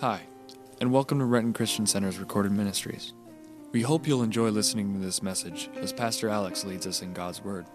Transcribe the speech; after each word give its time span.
Hi, 0.00 0.22
and 0.80 0.90
welcome 0.90 1.18
to 1.18 1.26
Renton 1.26 1.52
Christian 1.52 1.84
Center's 1.84 2.16
recorded 2.16 2.52
ministries. 2.52 3.12
We 3.70 3.82
hope 3.82 4.06
you'll 4.06 4.22
enjoy 4.22 4.48
listening 4.48 4.94
to 4.94 4.98
this 4.98 5.22
message 5.22 5.68
as 5.76 5.92
Pastor 5.92 6.30
Alex 6.30 6.64
leads 6.64 6.86
us 6.86 7.02
in 7.02 7.12
God's 7.12 7.42
Word. 7.42 7.66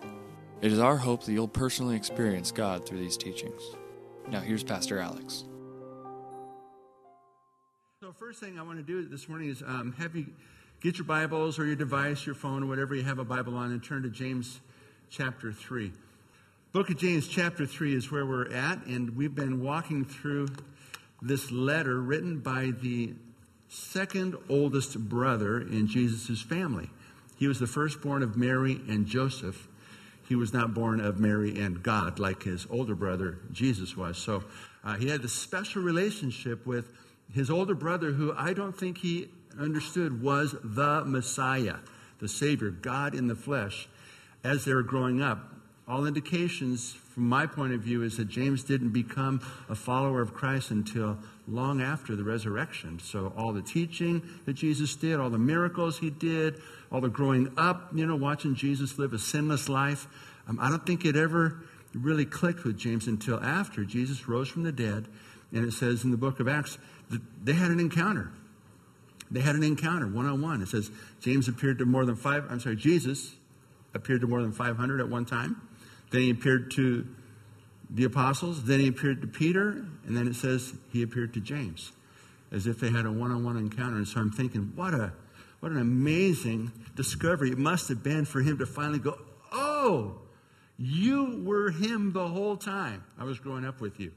It 0.59 0.71
is 0.71 0.79
our 0.79 0.97
hope 0.97 1.23
that 1.25 1.33
you'll 1.33 1.47
personally 1.47 1.95
experience 1.95 2.51
God 2.51 2.83
through 2.83 2.97
these 2.97 3.15
teachings. 3.15 3.61
Now, 4.27 4.39
here's 4.39 4.63
Pastor 4.63 4.97
Alex. 4.97 5.43
So, 8.01 8.11
first 8.11 8.39
thing 8.39 8.57
I 8.57 8.63
want 8.63 8.79
to 8.79 8.83
do 8.83 9.07
this 9.07 9.29
morning 9.29 9.49
is 9.49 9.61
um, 9.61 9.93
have 9.99 10.15
you 10.15 10.25
get 10.81 10.97
your 10.97 11.05
Bibles 11.05 11.59
or 11.59 11.65
your 11.67 11.75
device, 11.75 12.25
your 12.25 12.33
phone, 12.33 12.63
or 12.63 12.65
whatever 12.65 12.95
you 12.95 13.03
have 13.03 13.19
a 13.19 13.23
Bible 13.23 13.55
on, 13.55 13.71
and 13.71 13.83
turn 13.83 14.01
to 14.01 14.09
James 14.09 14.61
chapter 15.11 15.53
3. 15.53 15.91
Book 16.71 16.89
of 16.89 16.97
James 16.97 17.27
chapter 17.27 17.67
3 17.67 17.95
is 17.95 18.11
where 18.11 18.25
we're 18.25 18.51
at, 18.51 18.83
and 18.87 19.15
we've 19.15 19.35
been 19.35 19.61
walking 19.61 20.03
through 20.03 20.47
this 21.21 21.51
letter 21.51 21.99
written 21.99 22.39
by 22.39 22.71
the 22.81 23.13
second 23.69 24.35
oldest 24.49 24.97
brother 25.09 25.59
in 25.59 25.87
Jesus' 25.87 26.41
family. 26.41 26.89
He 27.37 27.47
was 27.47 27.59
the 27.59 27.67
firstborn 27.67 28.23
of 28.23 28.37
Mary 28.37 28.79
and 28.87 29.05
Joseph. 29.05 29.67
He 30.27 30.35
was 30.35 30.53
not 30.53 30.73
born 30.73 30.99
of 30.99 31.19
Mary 31.19 31.59
and 31.59 31.83
God 31.83 32.19
like 32.19 32.43
his 32.43 32.65
older 32.69 32.95
brother 32.95 33.39
Jesus 33.51 33.95
was. 33.97 34.17
So 34.17 34.43
uh, 34.83 34.95
he 34.95 35.09
had 35.09 35.23
a 35.23 35.27
special 35.27 35.81
relationship 35.81 36.65
with 36.65 36.89
his 37.33 37.49
older 37.49 37.75
brother, 37.75 38.11
who 38.11 38.33
I 38.35 38.53
don't 38.53 38.77
think 38.77 38.99
he 38.99 39.29
understood 39.59 40.21
was 40.21 40.55
the 40.63 41.03
Messiah, 41.05 41.77
the 42.19 42.27
Savior, 42.27 42.69
God 42.69 43.15
in 43.15 43.27
the 43.27 43.35
flesh, 43.35 43.87
as 44.43 44.65
they 44.65 44.73
were 44.73 44.83
growing 44.83 45.21
up 45.21 45.54
all 45.87 46.05
indications 46.05 46.93
from 47.13 47.29
my 47.29 47.45
point 47.45 47.73
of 47.73 47.81
view 47.81 48.01
is 48.03 48.17
that 48.17 48.27
James 48.27 48.63
didn't 48.63 48.89
become 48.89 49.39
a 49.69 49.75
follower 49.75 50.21
of 50.21 50.33
Christ 50.33 50.71
until 50.71 51.17
long 51.47 51.81
after 51.81 52.15
the 52.15 52.23
resurrection. 52.23 52.99
So 52.99 53.31
all 53.37 53.53
the 53.53 53.61
teaching 53.61 54.21
that 54.45 54.53
Jesus 54.53 54.95
did, 54.95 55.19
all 55.19 55.29
the 55.29 55.37
miracles 55.37 55.99
he 55.99 56.09
did, 56.09 56.59
all 56.91 57.01
the 57.01 57.09
growing 57.09 57.53
up, 57.55 57.89
you 57.93 58.05
know, 58.05 58.15
watching 58.15 58.55
Jesus 58.55 58.97
live 58.97 59.13
a 59.13 59.19
sinless 59.19 59.69
life, 59.69 60.07
um, 60.47 60.59
I 60.59 60.69
don't 60.69 60.85
think 60.85 61.05
it 61.05 61.15
ever 61.15 61.61
really 61.93 62.25
clicked 62.25 62.63
with 62.63 62.77
James 62.77 63.07
until 63.07 63.39
after 63.41 63.85
Jesus 63.85 64.27
rose 64.27 64.49
from 64.49 64.63
the 64.63 64.71
dead. 64.71 65.07
And 65.51 65.65
it 65.65 65.71
says 65.71 66.03
in 66.03 66.11
the 66.11 66.17
book 66.17 66.39
of 66.39 66.47
Acts 66.47 66.77
that 67.11 67.21
they 67.43 67.53
had 67.53 67.69
an 67.69 67.79
encounter. 67.79 68.31
They 69.29 69.41
had 69.41 69.55
an 69.55 69.63
encounter 69.63 70.07
one 70.07 70.25
on 70.25 70.41
one. 70.41 70.61
It 70.61 70.67
says 70.67 70.91
James 71.21 71.47
appeared 71.47 71.77
to 71.79 71.85
more 71.85 72.05
than 72.05 72.15
five, 72.15 72.45
I'm 72.49 72.59
sorry, 72.59 72.75
Jesus 72.75 73.35
appeared 73.93 74.21
to 74.21 74.27
more 74.27 74.41
than 74.41 74.51
500 74.51 74.99
at 74.99 75.09
one 75.09 75.25
time. 75.25 75.61
Then 76.11 76.21
he 76.21 76.29
appeared 76.29 76.71
to 76.71 77.07
the 77.89 78.03
apostles. 78.03 78.65
Then 78.65 78.79
he 78.79 78.87
appeared 78.87 79.21
to 79.21 79.27
Peter. 79.27 79.85
And 80.05 80.15
then 80.15 80.27
it 80.27 80.35
says 80.35 80.73
he 80.91 81.01
appeared 81.01 81.33
to 81.33 81.39
James 81.39 81.91
as 82.51 82.67
if 82.67 82.79
they 82.79 82.89
had 82.89 83.05
a 83.05 83.11
one 83.11 83.31
on 83.31 83.43
one 83.43 83.57
encounter. 83.57 83.97
And 83.97 84.07
so 84.07 84.19
I'm 84.19 84.31
thinking, 84.31 84.71
what, 84.75 84.93
a, 84.93 85.13
what 85.59 85.71
an 85.71 85.79
amazing 85.79 86.71
discovery 86.95 87.51
it 87.51 87.57
must 87.57 87.89
have 87.89 88.03
been 88.03 88.25
for 88.25 88.41
him 88.41 88.59
to 88.59 88.65
finally 88.65 88.99
go, 88.99 89.17
oh, 89.51 90.19
you 90.77 91.41
were 91.43 91.71
him 91.71 92.13
the 92.13 92.27
whole 92.27 92.57
time 92.57 93.03
I 93.17 93.23
was 93.23 93.39
growing 93.39 93.65
up 93.65 93.81
with 93.81 93.99
you. 93.99 94.11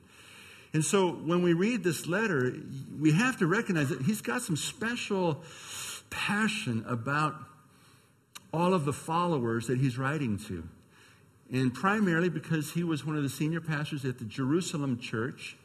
And 0.72 0.84
so 0.84 1.10
when 1.10 1.42
we 1.42 1.54
read 1.54 1.82
this 1.82 2.06
letter, 2.06 2.52
we 2.98 3.12
have 3.12 3.38
to 3.38 3.46
recognize 3.46 3.88
that 3.88 4.02
he's 4.02 4.20
got 4.20 4.42
some 4.42 4.56
special 4.56 5.42
passion 6.10 6.84
about 6.86 7.34
all 8.52 8.74
of 8.74 8.84
the 8.84 8.92
followers 8.92 9.66
that 9.68 9.78
he's 9.78 9.98
writing 9.98 10.38
to 10.38 10.68
and 11.52 11.72
primarily 11.72 12.28
because 12.28 12.72
he 12.72 12.84
was 12.84 13.04
one 13.04 13.16
of 13.16 13.22
the 13.22 13.28
senior 13.28 13.60
pastors 13.60 14.04
at 14.04 14.18
the 14.18 14.24
Jerusalem 14.24 14.98
church. 14.98 15.56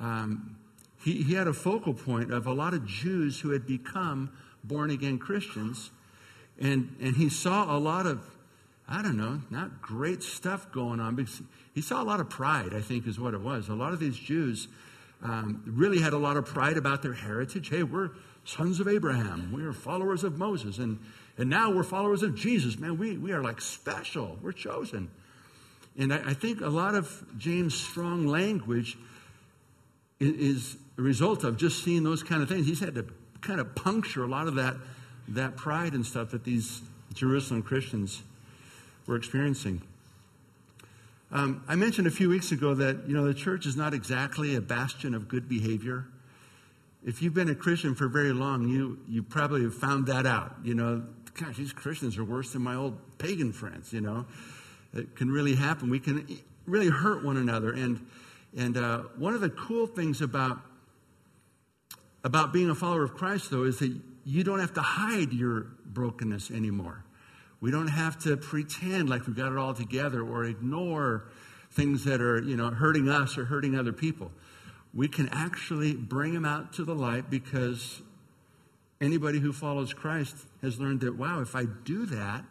Um, 0.00 0.56
he, 1.04 1.22
he 1.22 1.34
had 1.34 1.46
a 1.46 1.52
focal 1.52 1.94
point 1.94 2.32
of 2.32 2.46
a 2.46 2.52
lot 2.52 2.74
of 2.74 2.86
Jews 2.86 3.40
who 3.40 3.50
had 3.50 3.66
become 3.66 4.30
born 4.64 4.90
again 4.90 5.18
Christians, 5.18 5.90
and, 6.60 6.94
and 7.00 7.16
he 7.16 7.28
saw 7.28 7.76
a 7.76 7.78
lot 7.78 8.06
of, 8.06 8.22
I 8.88 9.02
don't 9.02 9.16
know, 9.16 9.40
not 9.50 9.80
great 9.80 10.22
stuff 10.22 10.72
going 10.72 10.98
on. 10.98 11.14
Because 11.14 11.42
he 11.74 11.82
saw 11.82 12.02
a 12.02 12.04
lot 12.04 12.20
of 12.20 12.28
pride, 12.28 12.74
I 12.74 12.80
think, 12.80 13.06
is 13.06 13.20
what 13.20 13.34
it 13.34 13.40
was. 13.40 13.68
A 13.68 13.74
lot 13.74 13.92
of 13.92 14.00
these 14.00 14.16
Jews 14.16 14.68
um, 15.22 15.62
really 15.66 16.00
had 16.00 16.12
a 16.12 16.18
lot 16.18 16.36
of 16.36 16.46
pride 16.46 16.76
about 16.76 17.02
their 17.02 17.12
heritage. 17.12 17.68
Hey, 17.68 17.82
we're 17.82 18.10
sons 18.44 18.80
of 18.80 18.88
Abraham, 18.88 19.52
we 19.52 19.62
are 19.62 19.74
followers 19.74 20.24
of 20.24 20.38
Moses, 20.38 20.78
and, 20.78 20.98
and 21.38 21.48
now 21.48 21.70
we're 21.70 21.84
followers 21.84 22.22
of 22.22 22.34
Jesus. 22.34 22.78
Man, 22.78 22.98
we, 22.98 23.16
we 23.16 23.32
are 23.32 23.42
like 23.42 23.60
special, 23.60 24.38
we're 24.42 24.52
chosen. 24.52 25.10
And 25.96 26.12
I, 26.12 26.30
I 26.30 26.34
think 26.34 26.60
a 26.60 26.68
lot 26.68 26.94
of 26.94 27.24
James' 27.38 27.74
strong 27.74 28.26
language 28.26 28.98
is, 30.20 30.32
is 30.32 30.76
a 30.98 31.02
result 31.02 31.44
of 31.44 31.56
just 31.56 31.82
seeing 31.84 32.02
those 32.02 32.22
kind 32.22 32.42
of 32.42 32.48
things. 32.48 32.66
He's 32.66 32.80
had 32.80 32.94
to 32.96 33.06
kind 33.40 33.60
of 33.60 33.74
puncture 33.74 34.24
a 34.24 34.28
lot 34.28 34.48
of 34.48 34.56
that, 34.56 34.76
that 35.28 35.56
pride 35.56 35.94
and 35.94 36.04
stuff 36.04 36.30
that 36.30 36.44
these 36.44 36.82
Jerusalem 37.14 37.62
Christians 37.62 38.22
were 39.06 39.16
experiencing. 39.16 39.80
Um, 41.30 41.62
I 41.68 41.74
mentioned 41.74 42.06
a 42.06 42.10
few 42.10 42.28
weeks 42.28 42.52
ago 42.52 42.74
that 42.74 43.06
you 43.06 43.14
know 43.14 43.26
the 43.26 43.34
church 43.34 43.66
is 43.66 43.76
not 43.76 43.92
exactly 43.92 44.54
a 44.54 44.60
bastion 44.60 45.14
of 45.14 45.28
good 45.28 45.48
behavior. 45.48 46.06
If 47.04 47.22
you've 47.22 47.34
been 47.34 47.50
a 47.50 47.54
Christian 47.54 47.94
for 47.94 48.08
very 48.08 48.32
long, 48.32 48.68
you 48.68 48.98
you 49.08 49.22
probably 49.22 49.62
have 49.62 49.74
found 49.74 50.06
that 50.06 50.26
out. 50.26 50.56
You 50.64 50.74
know, 50.74 51.02
gosh, 51.30 51.56
these 51.56 51.72
Christians 51.72 52.18
are 52.18 52.24
worse 52.24 52.52
than 52.52 52.62
my 52.62 52.74
old 52.74 52.96
pagan 53.18 53.52
friends. 53.52 53.92
You 53.92 54.00
know, 54.00 54.26
it 54.94 55.16
can 55.16 55.30
really 55.30 55.54
happen. 55.54 55.90
We 55.90 56.00
can 56.00 56.26
really 56.66 56.88
hurt 56.88 57.24
one 57.24 57.36
another. 57.36 57.72
And, 57.72 58.06
and 58.56 58.76
uh, 58.76 58.98
one 59.16 59.34
of 59.34 59.40
the 59.40 59.50
cool 59.50 59.86
things 59.86 60.20
about, 60.20 60.58
about 62.24 62.52
being 62.52 62.70
a 62.70 62.74
follower 62.74 63.02
of 63.02 63.14
Christ, 63.14 63.50
though, 63.50 63.64
is 63.64 63.78
that 63.78 63.94
you 64.24 64.44
don't 64.44 64.60
have 64.60 64.74
to 64.74 64.82
hide 64.82 65.32
your 65.32 65.68
brokenness 65.86 66.50
anymore. 66.50 67.04
We 67.60 67.70
don't 67.70 67.88
have 67.88 68.18
to 68.24 68.36
pretend 68.36 69.08
like 69.08 69.26
we've 69.26 69.36
got 69.36 69.50
it 69.50 69.58
all 69.58 69.74
together 69.74 70.22
or 70.22 70.44
ignore 70.44 71.24
things 71.70 72.04
that 72.04 72.20
are, 72.20 72.40
you 72.40 72.56
know, 72.56 72.70
hurting 72.70 73.08
us 73.08 73.36
or 73.36 73.46
hurting 73.46 73.76
other 73.76 73.92
people. 73.92 74.30
We 74.94 75.08
can 75.08 75.28
actually 75.32 75.94
bring 75.94 76.34
them 76.34 76.44
out 76.44 76.72
to 76.74 76.84
the 76.84 76.94
light 76.94 77.30
because 77.30 78.00
anybody 79.00 79.38
who 79.38 79.52
follows 79.52 79.92
Christ 79.92 80.36
has 80.62 80.78
learned 80.78 81.00
that, 81.00 81.16
wow, 81.16 81.40
if 81.40 81.54
I 81.54 81.64
do 81.84 82.06
that, 82.06 82.44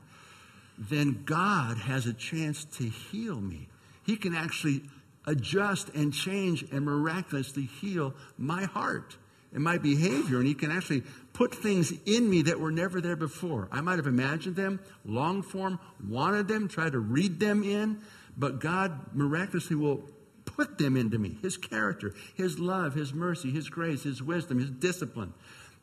then 0.77 1.23
God 1.25 1.77
has 1.77 2.05
a 2.05 2.13
chance 2.13 2.65
to 2.77 2.83
heal 2.83 3.39
me. 3.39 3.67
He 4.03 4.15
can 4.15 4.35
actually 4.35 4.83
adjust 5.25 5.89
and 5.89 6.13
change 6.13 6.63
and 6.71 6.85
miraculously 6.85 7.65
heal 7.65 8.13
my 8.37 8.63
heart 8.63 9.17
and 9.53 9.63
my 9.63 9.77
behavior. 9.77 10.37
And 10.37 10.47
He 10.47 10.53
can 10.53 10.71
actually 10.71 11.03
put 11.33 11.53
things 11.53 11.91
in 12.05 12.29
me 12.29 12.43
that 12.43 12.59
were 12.59 12.71
never 12.71 13.01
there 13.01 13.15
before. 13.15 13.67
I 13.71 13.81
might 13.81 13.97
have 13.97 14.07
imagined 14.07 14.55
them, 14.55 14.79
long 15.03 15.41
form, 15.41 15.79
wanted 16.07 16.47
them, 16.47 16.67
tried 16.67 16.93
to 16.93 16.99
read 16.99 17.39
them 17.39 17.63
in, 17.63 18.01
but 18.37 18.59
God 18.59 19.15
miraculously 19.15 19.75
will 19.75 20.03
put 20.45 20.77
them 20.77 20.95
into 20.95 21.17
me 21.17 21.37
His 21.41 21.57
character, 21.57 22.13
His 22.35 22.59
love, 22.59 22.93
His 22.93 23.13
mercy, 23.13 23.51
His 23.51 23.69
grace, 23.69 24.03
His 24.03 24.23
wisdom, 24.23 24.59
His 24.59 24.69
discipline. 24.69 25.33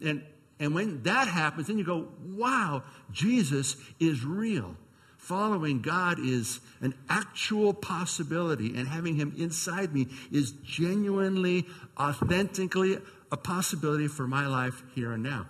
And, 0.00 0.22
and 0.60 0.75
when 0.75 1.03
that 1.03 1.28
happens, 1.28 1.66
then 1.66 1.78
you 1.78 1.84
go, 1.84 2.09
wow, 2.26 2.82
Jesus 3.10 3.76
is 3.98 4.25
real. 4.25 4.76
Following 5.16 5.81
God 5.81 6.19
is 6.20 6.60
an 6.81 6.94
actual 7.09 7.72
possibility, 7.72 8.76
and 8.76 8.87
having 8.87 9.16
Him 9.16 9.34
inside 9.38 9.94
me 9.94 10.09
is 10.31 10.53
genuinely, 10.62 11.66
authentically 11.98 12.98
a 13.32 13.37
possibility 13.37 14.06
for 14.06 14.26
my 14.26 14.47
life 14.47 14.82
here 14.94 15.12
and 15.12 15.22
now. 15.22 15.47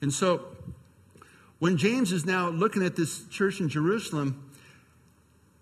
And 0.00 0.12
so, 0.12 0.46
when 1.58 1.76
James 1.76 2.12
is 2.12 2.24
now 2.24 2.50
looking 2.50 2.84
at 2.84 2.96
this 2.96 3.24
church 3.24 3.60
in 3.60 3.68
Jerusalem, 3.68 4.52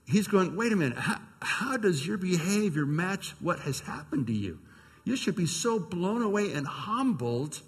he's 0.07 0.29
going, 0.29 0.57
wait 0.57 0.73
a 0.73 0.77
minute, 0.77 0.99
how, 0.99 1.21
how 1.41 1.77
does 1.77 2.07
your 2.07 2.19
behavior 2.19 2.85
match 2.85 3.35
what 3.41 3.61
has 3.61 3.81
happened 3.81 4.27
to 4.27 4.33
you? 4.33 4.59
You 5.05 5.17
should 5.17 5.37
be 5.37 5.47
so 5.47 5.79
blown 5.79 6.23
away 6.23 6.53
and 6.53 6.67
humbled 6.67 7.61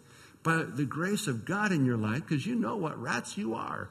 by 0.46 0.62
the 0.62 0.84
grace 0.84 1.26
of 1.26 1.44
God 1.44 1.72
in 1.72 1.84
your 1.84 1.96
life 1.96 2.22
because 2.26 2.46
you 2.46 2.54
know 2.54 2.76
what 2.76 2.96
rats 3.02 3.36
you 3.36 3.54
are 3.54 3.90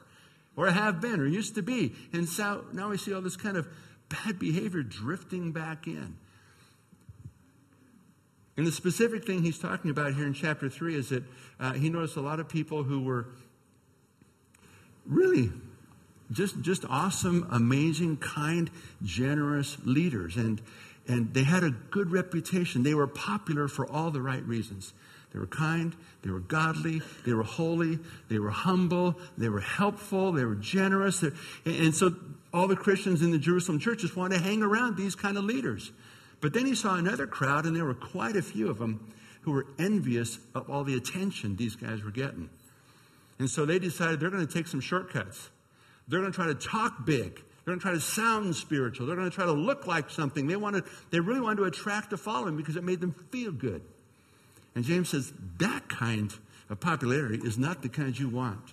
or 0.56 0.70
have 0.70 1.02
been 1.02 1.20
or 1.20 1.26
used 1.26 1.54
to 1.56 1.62
be. 1.62 1.94
And 2.14 2.26
so 2.26 2.64
now 2.72 2.88
we 2.88 2.96
see 2.96 3.12
all 3.12 3.20
this 3.20 3.36
kind 3.36 3.58
of 3.58 3.68
bad 4.08 4.38
behavior 4.38 4.82
drifting 4.82 5.52
back 5.52 5.86
in. 5.86 6.16
And 8.56 8.66
the 8.66 8.72
specific 8.72 9.26
thing 9.26 9.42
he's 9.42 9.58
talking 9.58 9.90
about 9.90 10.14
here 10.14 10.26
in 10.26 10.32
chapter 10.32 10.70
3 10.70 10.94
is 10.94 11.10
that 11.10 11.24
uh, 11.60 11.74
he 11.74 11.90
noticed 11.90 12.16
a 12.16 12.22
lot 12.22 12.40
of 12.40 12.48
people 12.48 12.84
who 12.84 13.02
were 13.02 13.26
really 15.04 15.52
just, 16.32 16.62
just 16.62 16.86
awesome, 16.88 17.46
amazing, 17.50 18.16
kind, 18.16 18.70
generous 19.04 19.76
leaders. 19.84 20.36
And, 20.36 20.62
and 21.08 21.32
they 21.32 21.44
had 21.44 21.62
a 21.62 21.70
good 21.70 22.10
reputation. 22.10 22.82
They 22.82 22.94
were 22.94 23.06
popular 23.06 23.68
for 23.68 23.86
all 23.90 24.10
the 24.10 24.20
right 24.20 24.42
reasons. 24.44 24.92
They 25.32 25.40
were 25.40 25.46
kind, 25.46 25.94
they 26.22 26.30
were 26.30 26.40
godly, 26.40 27.02
they 27.26 27.34
were 27.34 27.42
holy, 27.42 27.98
they 28.28 28.38
were 28.38 28.50
humble, 28.50 29.16
they 29.36 29.48
were 29.48 29.60
helpful, 29.60 30.32
they 30.32 30.44
were 30.44 30.54
generous. 30.54 31.22
And 31.64 31.94
so 31.94 32.14
all 32.54 32.66
the 32.68 32.76
Christians 32.76 33.22
in 33.22 33.32
the 33.32 33.38
Jerusalem 33.38 33.78
churches 33.78 34.16
wanted 34.16 34.38
to 34.38 34.44
hang 34.44 34.62
around 34.62 34.96
these 34.96 35.14
kind 35.14 35.36
of 35.36 35.44
leaders. 35.44 35.92
But 36.40 36.54
then 36.54 36.64
he 36.64 36.74
saw 36.74 36.94
another 36.94 37.26
crowd, 37.26 37.66
and 37.66 37.76
there 37.76 37.84
were 37.84 37.94
quite 37.94 38.36
a 38.36 38.42
few 38.42 38.70
of 38.70 38.78
them, 38.78 39.12
who 39.42 39.52
were 39.52 39.66
envious 39.78 40.38
of 40.54 40.68
all 40.70 40.84
the 40.84 40.96
attention 40.96 41.56
these 41.56 41.76
guys 41.76 42.02
were 42.02 42.10
getting. 42.10 42.48
And 43.38 43.50
so 43.50 43.66
they 43.66 43.78
decided 43.78 44.20
they're 44.20 44.30
going 44.30 44.46
to 44.46 44.52
take 44.52 44.66
some 44.66 44.80
shortcuts. 44.80 45.50
They're 46.08 46.20
going 46.20 46.32
to 46.32 46.36
try 46.36 46.46
to 46.46 46.54
talk 46.54 47.04
big. 47.04 47.42
They're 47.66 47.74
going 47.74 47.80
to 47.80 47.82
try 47.82 47.92
to 47.94 48.00
sound 48.00 48.54
spiritual. 48.54 49.08
They're 49.08 49.16
going 49.16 49.28
to 49.28 49.34
try 49.34 49.44
to 49.44 49.52
look 49.52 49.88
like 49.88 50.08
something. 50.08 50.46
They 50.46 50.54
wanted, 50.54 50.84
they 51.10 51.18
really 51.18 51.40
wanted 51.40 51.56
to 51.56 51.64
attract 51.64 52.12
a 52.12 52.16
following 52.16 52.56
because 52.56 52.76
it 52.76 52.84
made 52.84 53.00
them 53.00 53.12
feel 53.32 53.50
good. 53.50 53.82
And 54.76 54.84
James 54.84 55.08
says 55.08 55.32
that 55.58 55.88
kind 55.88 56.32
of 56.70 56.78
popularity 56.78 57.40
is 57.42 57.58
not 57.58 57.82
the 57.82 57.88
kind 57.88 58.16
you 58.16 58.28
want. 58.28 58.72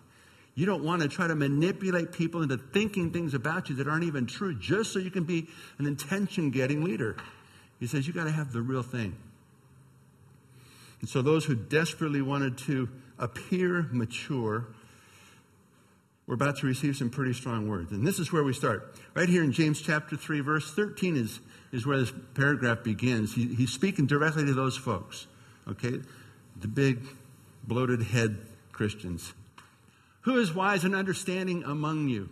You 0.53 0.67
don't 0.67 0.83
want 0.83 1.01
to 1.01 1.07
try 1.07 1.27
to 1.27 1.33
manipulate 1.33 2.11
people 2.11 2.43
into 2.43 2.57
thinking 2.57 3.09
things 3.09 3.33
about 3.33 3.67
you 3.67 3.75
that 3.77 3.87
aren't 3.87 4.03
even 4.03 4.27
true 4.27 4.53
just 4.53 4.93
so 4.93 4.99
you 4.99 5.09
can 5.09 5.23
be 5.23 5.47
an 5.79 5.87
intention 5.87 6.51
getting 6.51 6.83
leader. 6.83 7.17
He 7.79 7.87
says 7.87 8.05
you 8.05 8.13
got 8.13 8.25
to 8.25 8.31
have 8.31 8.53
the 8.53 8.61
real 8.61 8.83
thing. 8.83 9.15
And 11.01 11.09
so 11.09 11.23
those 11.23 11.45
who 11.45 11.55
desperately 11.55 12.21
wanted 12.21 12.59
to 12.59 12.89
appear 13.17 13.87
mature 13.91 14.67
we're 16.25 16.35
about 16.35 16.57
to 16.59 16.67
receive 16.67 16.95
some 16.95 17.09
pretty 17.09 17.33
strong 17.33 17.67
words. 17.67 17.91
And 17.91 18.07
this 18.07 18.19
is 18.19 18.31
where 18.31 18.43
we 18.43 18.53
start. 18.53 18.95
Right 19.13 19.27
here 19.27 19.43
in 19.43 19.51
James 19.51 19.81
chapter 19.81 20.15
3, 20.15 20.39
verse 20.39 20.73
13 20.73 21.17
is, 21.17 21.39
is 21.71 21.85
where 21.85 21.99
this 21.99 22.13
paragraph 22.33 22.83
begins. 22.83 23.35
He, 23.35 23.53
he's 23.53 23.71
speaking 23.71 24.05
directly 24.05 24.45
to 24.45 24.53
those 24.53 24.77
folks, 24.77 25.27
okay? 25.67 25.99
The 26.61 26.67
big, 26.67 27.05
bloated 27.67 28.03
head 28.03 28.37
Christians. 28.71 29.33
Who 30.21 30.39
is 30.39 30.53
wise 30.53 30.85
and 30.85 30.95
understanding 30.95 31.63
among 31.63 32.07
you? 32.07 32.29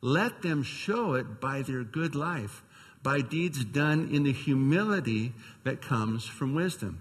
Let 0.00 0.42
them 0.42 0.62
show 0.62 1.14
it 1.14 1.40
by 1.40 1.62
their 1.62 1.82
good 1.82 2.14
life, 2.14 2.62
by 3.02 3.22
deeds 3.22 3.64
done 3.64 4.08
in 4.12 4.22
the 4.22 4.32
humility 4.32 5.32
that 5.64 5.82
comes 5.82 6.26
from 6.26 6.54
wisdom. 6.54 7.00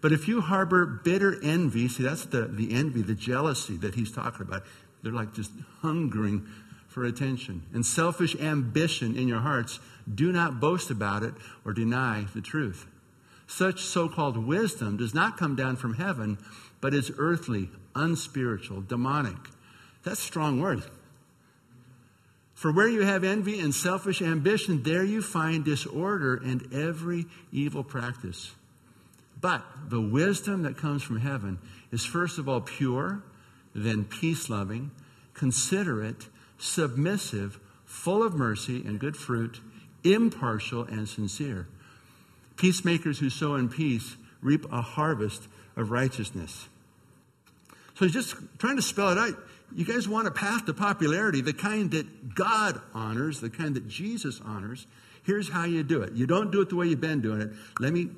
But 0.00 0.10
if 0.10 0.26
you 0.26 0.40
harbor 0.40 0.84
bitter 0.84 1.38
envy, 1.44 1.86
see, 1.86 2.02
that's 2.02 2.24
the, 2.24 2.48
the 2.48 2.74
envy, 2.74 3.02
the 3.02 3.14
jealousy 3.14 3.76
that 3.78 3.94
he's 3.94 4.10
talking 4.10 4.42
about. 4.42 4.64
They're 5.02 5.12
like 5.12 5.34
just 5.34 5.50
hungering 5.80 6.46
for 6.88 7.04
attention. 7.04 7.62
And 7.72 7.84
selfish 7.84 8.36
ambition 8.36 9.16
in 9.16 9.28
your 9.28 9.40
hearts, 9.40 9.80
do 10.12 10.32
not 10.32 10.60
boast 10.60 10.90
about 10.90 11.22
it 11.22 11.34
or 11.64 11.72
deny 11.72 12.26
the 12.34 12.40
truth. 12.40 12.86
Such 13.46 13.82
so 13.82 14.08
called 14.08 14.36
wisdom 14.36 14.96
does 14.96 15.14
not 15.14 15.36
come 15.36 15.56
down 15.56 15.76
from 15.76 15.94
heaven, 15.94 16.38
but 16.80 16.94
is 16.94 17.12
earthly, 17.18 17.70
unspiritual, 17.94 18.82
demonic. 18.82 19.36
That's 20.04 20.20
strong 20.20 20.60
word. 20.60 20.82
For 22.54 22.72
where 22.72 22.88
you 22.88 23.02
have 23.02 23.24
envy 23.24 23.58
and 23.60 23.74
selfish 23.74 24.22
ambition, 24.22 24.82
there 24.84 25.04
you 25.04 25.20
find 25.20 25.64
disorder 25.64 26.36
and 26.36 26.72
every 26.72 27.26
evil 27.50 27.82
practice. 27.82 28.52
But 29.40 29.64
the 29.88 30.00
wisdom 30.00 30.62
that 30.62 30.76
comes 30.76 31.02
from 31.02 31.18
heaven 31.18 31.58
is 31.90 32.04
first 32.04 32.38
of 32.38 32.48
all 32.48 32.60
pure 32.60 33.22
then 33.74 34.04
peace 34.04 34.48
loving, 34.48 34.90
considerate, 35.34 36.28
submissive, 36.58 37.58
full 37.84 38.22
of 38.22 38.34
mercy 38.34 38.82
and 38.84 38.98
good 38.98 39.16
fruit, 39.16 39.60
impartial 40.04 40.84
and 40.84 41.08
sincere. 41.08 41.68
Peacemakers 42.56 43.18
who 43.18 43.30
sow 43.30 43.54
in 43.54 43.68
peace 43.68 44.16
reap 44.40 44.70
a 44.72 44.82
harvest 44.82 45.48
of 45.76 45.90
righteousness. 45.90 46.68
So 47.94 48.04
he's 48.04 48.14
just 48.14 48.34
trying 48.58 48.76
to 48.76 48.82
spell 48.82 49.10
it 49.10 49.18
out. 49.18 49.38
You 49.74 49.84
guys 49.84 50.08
want 50.08 50.26
a 50.26 50.30
path 50.30 50.66
to 50.66 50.74
popularity, 50.74 51.40
the 51.40 51.52
kind 51.52 51.90
that 51.92 52.34
God 52.34 52.80
honors, 52.94 53.40
the 53.40 53.50
kind 53.50 53.74
that 53.76 53.88
Jesus 53.88 54.40
honors. 54.44 54.86
Here's 55.24 55.48
how 55.48 55.64
you 55.64 55.82
do 55.82 56.02
it. 56.02 56.12
You 56.12 56.26
don't 56.26 56.50
do 56.50 56.60
it 56.60 56.68
the 56.68 56.76
way 56.76 56.86
you've 56.86 57.00
been 57.00 57.20
doing 57.20 57.40
it. 57.40 57.52
Let 57.78 57.92
me 57.92 58.10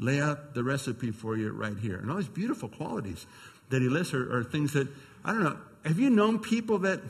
lay 0.00 0.20
out 0.20 0.54
the 0.54 0.62
recipe 0.62 1.10
for 1.10 1.36
you 1.36 1.50
right 1.50 1.78
here. 1.78 1.96
And 1.96 2.10
all 2.10 2.16
these 2.16 2.28
beautiful 2.28 2.68
qualities 2.68 3.26
that 3.70 3.82
he 3.82 3.88
lists 3.88 4.14
are, 4.14 4.38
are 4.38 4.44
things 4.44 4.72
that, 4.72 4.88
I 5.24 5.32
don't 5.32 5.44
know, 5.44 5.58
have 5.84 5.98
you 5.98 6.10
known 6.10 6.38
people 6.38 6.78
that, 6.80 7.00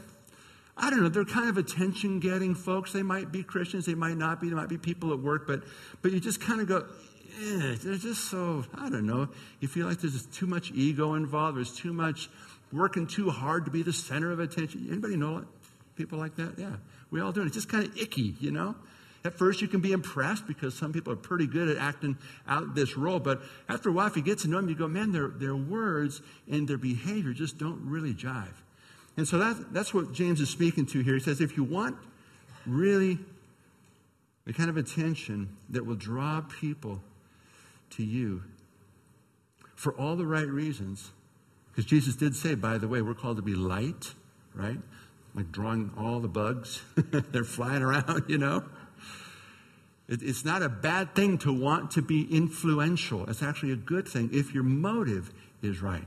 I 0.76 0.90
don't 0.90 1.02
know, 1.02 1.08
they're 1.08 1.24
kind 1.24 1.48
of 1.48 1.56
attention 1.58 2.20
getting 2.20 2.54
folks. 2.54 2.92
They 2.92 3.02
might 3.02 3.32
be 3.32 3.42
Christians, 3.42 3.86
they 3.86 3.94
might 3.94 4.16
not 4.16 4.40
be, 4.40 4.48
they 4.48 4.54
might 4.54 4.68
be 4.68 4.78
people 4.78 5.12
at 5.12 5.18
work, 5.18 5.46
but, 5.46 5.62
but 6.02 6.12
you 6.12 6.20
just 6.20 6.40
kind 6.40 6.60
of 6.60 6.68
go, 6.68 6.86
eh, 7.42 7.76
they're 7.82 7.96
just 7.96 8.30
so, 8.30 8.64
I 8.74 8.88
don't 8.88 9.06
know, 9.06 9.28
you 9.60 9.68
feel 9.68 9.86
like 9.86 10.00
there's 10.00 10.14
just 10.14 10.32
too 10.32 10.46
much 10.46 10.70
ego 10.72 11.14
involved, 11.14 11.56
there's 11.56 11.74
too 11.74 11.92
much 11.92 12.28
working 12.72 13.06
too 13.06 13.30
hard 13.30 13.64
to 13.64 13.70
be 13.70 13.82
the 13.82 13.92
center 13.92 14.30
of 14.30 14.40
attention. 14.40 14.86
Anybody 14.90 15.16
know 15.16 15.44
people 15.96 16.18
like 16.18 16.36
that? 16.36 16.58
Yeah, 16.58 16.76
we 17.10 17.20
all 17.20 17.32
do. 17.32 17.42
It's 17.42 17.54
just 17.54 17.68
kind 17.68 17.84
of 17.84 17.96
icky, 17.96 18.34
you 18.40 18.50
know? 18.50 18.74
At 19.28 19.34
first, 19.34 19.60
you 19.60 19.68
can 19.68 19.80
be 19.80 19.92
impressed 19.92 20.46
because 20.46 20.74
some 20.74 20.90
people 20.90 21.12
are 21.12 21.16
pretty 21.16 21.46
good 21.46 21.68
at 21.68 21.76
acting 21.76 22.16
out 22.46 22.74
this 22.74 22.96
role. 22.96 23.18
But 23.18 23.42
after 23.68 23.90
a 23.90 23.92
while, 23.92 24.06
if 24.06 24.16
you 24.16 24.22
get 24.22 24.38
to 24.38 24.48
know 24.48 24.56
them, 24.56 24.70
you 24.70 24.74
go, 24.74 24.88
man, 24.88 25.12
their, 25.12 25.28
their 25.28 25.54
words 25.54 26.22
and 26.50 26.66
their 26.66 26.78
behavior 26.78 27.34
just 27.34 27.58
don't 27.58 27.78
really 27.84 28.14
jive. 28.14 28.54
And 29.18 29.28
so 29.28 29.36
that, 29.36 29.74
that's 29.74 29.92
what 29.92 30.14
James 30.14 30.40
is 30.40 30.48
speaking 30.48 30.86
to 30.86 31.00
here. 31.00 31.12
He 31.12 31.20
says, 31.20 31.42
if 31.42 31.58
you 31.58 31.64
want 31.64 31.98
really 32.64 33.18
the 34.46 34.54
kind 34.54 34.70
of 34.70 34.78
attention 34.78 35.54
that 35.68 35.84
will 35.84 35.94
draw 35.94 36.40
people 36.40 37.02
to 37.90 38.02
you 38.02 38.42
for 39.74 39.92
all 40.00 40.16
the 40.16 40.24
right 40.24 40.48
reasons, 40.48 41.10
because 41.70 41.84
Jesus 41.84 42.16
did 42.16 42.34
say, 42.34 42.54
by 42.54 42.78
the 42.78 42.88
way, 42.88 43.02
we're 43.02 43.12
called 43.12 43.36
to 43.36 43.42
be 43.42 43.54
light, 43.54 44.14
right? 44.54 44.78
Like 45.34 45.52
drawing 45.52 45.90
all 45.98 46.18
the 46.18 46.28
bugs. 46.28 46.80
They're 46.96 47.44
flying 47.44 47.82
around, 47.82 48.24
you 48.28 48.38
know? 48.38 48.64
It's 50.08 50.44
not 50.44 50.62
a 50.62 50.70
bad 50.70 51.14
thing 51.14 51.36
to 51.38 51.52
want 51.52 51.90
to 51.92 52.02
be 52.02 52.26
influential. 52.34 53.28
It's 53.28 53.42
actually 53.42 53.72
a 53.72 53.76
good 53.76 54.08
thing 54.08 54.30
if 54.32 54.54
your 54.54 54.62
motive 54.62 55.30
is 55.60 55.82
right. 55.82 56.06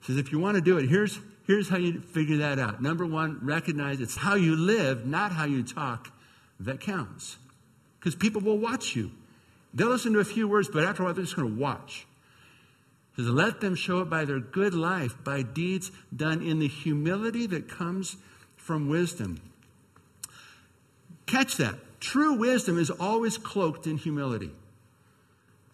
He 0.00 0.06
says, 0.06 0.16
if 0.16 0.32
you 0.32 0.38
want 0.38 0.54
to 0.54 0.62
do 0.62 0.78
it, 0.78 0.88
here's, 0.88 1.20
here's 1.46 1.68
how 1.68 1.76
you 1.76 2.00
figure 2.00 2.38
that 2.38 2.58
out. 2.58 2.80
Number 2.80 3.04
one, 3.04 3.38
recognize 3.42 4.00
it's 4.00 4.16
how 4.16 4.34
you 4.34 4.56
live, 4.56 5.04
not 5.04 5.32
how 5.32 5.44
you 5.44 5.62
talk, 5.62 6.10
that 6.60 6.80
counts. 6.80 7.36
Because 7.98 8.14
people 8.14 8.40
will 8.40 8.58
watch 8.58 8.96
you. 8.96 9.10
They'll 9.74 9.88
listen 9.88 10.14
to 10.14 10.20
a 10.20 10.24
few 10.24 10.48
words, 10.48 10.70
but 10.72 10.84
after 10.84 11.02
a 11.02 11.04
while, 11.06 11.14
they're 11.14 11.24
just 11.24 11.36
going 11.36 11.54
to 11.54 11.60
watch. 11.60 12.06
He 13.14 13.22
says, 13.22 13.30
let 13.30 13.60
them 13.60 13.74
show 13.74 14.00
it 14.00 14.08
by 14.08 14.24
their 14.24 14.40
good 14.40 14.72
life, 14.72 15.22
by 15.22 15.42
deeds 15.42 15.90
done 16.14 16.40
in 16.40 16.60
the 16.60 16.68
humility 16.68 17.46
that 17.48 17.68
comes 17.68 18.16
from 18.56 18.88
wisdom. 18.88 19.40
Catch 21.26 21.58
that. 21.58 21.74
True 22.06 22.34
wisdom 22.34 22.78
is 22.78 22.88
always 22.88 23.36
cloaked 23.36 23.88
in 23.88 23.96
humility. 23.98 24.52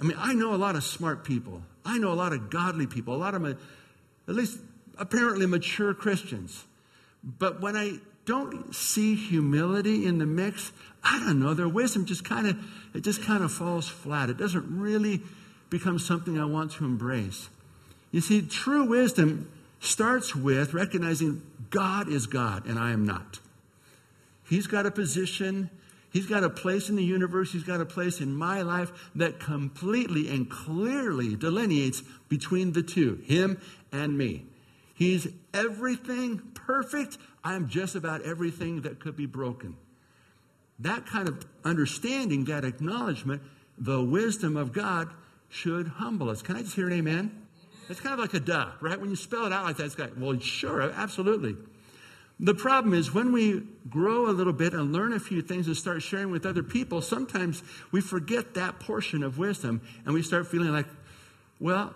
I 0.01 0.05
mean, 0.05 0.17
I 0.19 0.33
know 0.33 0.55
a 0.55 0.57
lot 0.57 0.77
of 0.77 0.83
smart 0.83 1.25
people. 1.25 1.61
I 1.85 1.99
know 1.99 2.11
a 2.11 2.15
lot 2.15 2.33
of 2.33 2.49
godly 2.49 2.87
people, 2.87 3.15
a 3.15 3.19
lot 3.19 3.35
of, 3.35 3.45
at 3.45 3.59
least 4.35 4.59
apparently 4.97 5.45
mature 5.45 5.93
Christians. 5.93 6.65
But 7.23 7.61
when 7.61 7.77
I 7.77 7.99
don't 8.25 8.75
see 8.75 9.15
humility 9.15 10.07
in 10.07 10.17
the 10.17 10.25
mix, 10.25 10.73
I 11.05 11.19
don't 11.19 11.39
know, 11.39 11.53
their 11.53 11.69
wisdom 11.69 12.07
just 12.07 12.25
kind 12.25 12.47
of, 12.47 12.57
it 12.95 13.03
just 13.03 13.23
kind 13.23 13.45
of 13.45 13.53
falls 13.53 13.87
flat. 13.87 14.31
It 14.31 14.39
doesn't 14.39 14.81
really 14.81 15.21
become 15.69 15.99
something 15.99 16.41
I 16.41 16.47
want 16.47 16.71
to 16.73 16.87
embrace. 16.87 17.51
You 18.11 18.23
see, 18.23 18.41
true 18.41 18.85
wisdom 18.85 19.53
starts 19.81 20.35
with 20.35 20.73
recognizing 20.73 21.43
God 21.69 22.09
is 22.09 22.27
God 22.27 22.65
and 22.65 22.79
I 22.79 22.93
am 22.93 23.05
not. 23.05 23.39
He's 24.49 24.67
got 24.67 24.87
a 24.87 24.91
position 24.91 25.69
He's 26.13 26.27
got 26.27 26.45
a 26.45 26.51
place 26.51 26.89
in 26.91 26.97
the 26.97 27.05
universe, 27.05 27.53
He's 27.53 27.63
got 27.63 27.81
a 27.81 27.87
place 27.87 28.21
in 28.21 28.35
my 28.35 28.63
life 28.63 28.93
that 29.15 29.41
completely 29.41 30.29
and 30.29 30.49
clearly 30.49 31.37
delineates 31.37 32.03
between 32.29 32.73
the 32.73 32.83
two, 32.83 33.23
Him 33.27 33.61
and 33.91 34.17
me. 34.17 34.47
He's 34.95 35.29
everything 35.55 36.39
perfect. 36.55 37.19
I'm 37.43 37.69
just 37.69 37.95
about 37.95 38.23
everything 38.23 38.83
that 38.83 39.01
could 39.01 39.17
be 39.17 39.27
broken. 39.27 39.77
That 40.79 41.07
kind 41.07 41.29
of 41.29 41.47
understanding, 41.65 42.45
that 42.45 42.65
acknowledgement, 42.65 43.43
the 43.79 44.03
wisdom 44.03 44.57
of 44.57 44.73
God 44.73 45.09
should 45.49 45.89
humble 45.89 46.29
us. 46.29 46.43
Can 46.43 46.57
I 46.57 46.63
just 46.63 46.75
hear 46.75 46.87
an 46.87 46.93
amen? 46.93 47.47
It's 47.89 48.01
kind 48.01 48.13
of 48.13 48.21
like 48.21 48.35
a 48.35 48.41
duh, 48.41 48.71
right? 48.81 49.01
When 49.01 49.11
you 49.11 49.17
spell 49.17 49.45
it 49.47 49.53
out 49.53 49.65
like 49.65 49.77
that, 49.79 49.85
it's 49.85 49.99
like, 49.99 50.13
well, 50.17 50.39
sure, 50.39 50.83
absolutely. 50.83 51.57
The 52.43 52.55
problem 52.55 52.93
is 52.93 53.15
when 53.15 53.31
we 53.31 53.63
grow 53.89 54.29
a 54.29 54.33
little 54.33 54.53
bit 54.53 54.75
and 54.75 54.93
learn 54.93 55.13
a 55.13 55.21
few 55.21 55.43
things 55.43 55.69
and 55.69 55.77
start 55.77 56.03
sharing 56.03 56.33
with 56.33 56.45
other 56.45 56.65
people, 56.65 57.01
sometimes 57.01 57.63
we 57.93 58.01
forget 58.01 58.55
that 58.55 58.81
portion 58.81 59.23
of 59.23 59.39
wisdom 59.39 59.81
and 60.05 60.13
we 60.13 60.23
start 60.23 60.49
feeling 60.49 60.73
like, 60.73 60.87
well, 61.61 61.95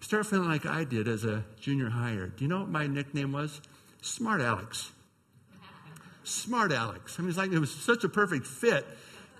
start 0.00 0.26
feeling 0.26 0.48
like 0.48 0.66
I 0.66 0.82
did 0.82 1.06
as 1.06 1.24
a 1.24 1.44
junior 1.60 1.90
higher. 1.90 2.26
Do 2.26 2.42
you 2.42 2.48
know 2.48 2.58
what 2.58 2.68
my 2.68 2.88
nickname 2.88 3.30
was? 3.30 3.60
Smart 4.02 4.40
Alex. 4.40 4.90
Smart 6.24 6.72
Alex. 6.72 7.14
I 7.16 7.22
mean, 7.22 7.28
it's 7.28 7.38
like 7.38 7.52
it 7.52 7.58
was 7.60 7.70
such 7.70 8.02
a 8.02 8.08
perfect 8.08 8.48
fit 8.48 8.84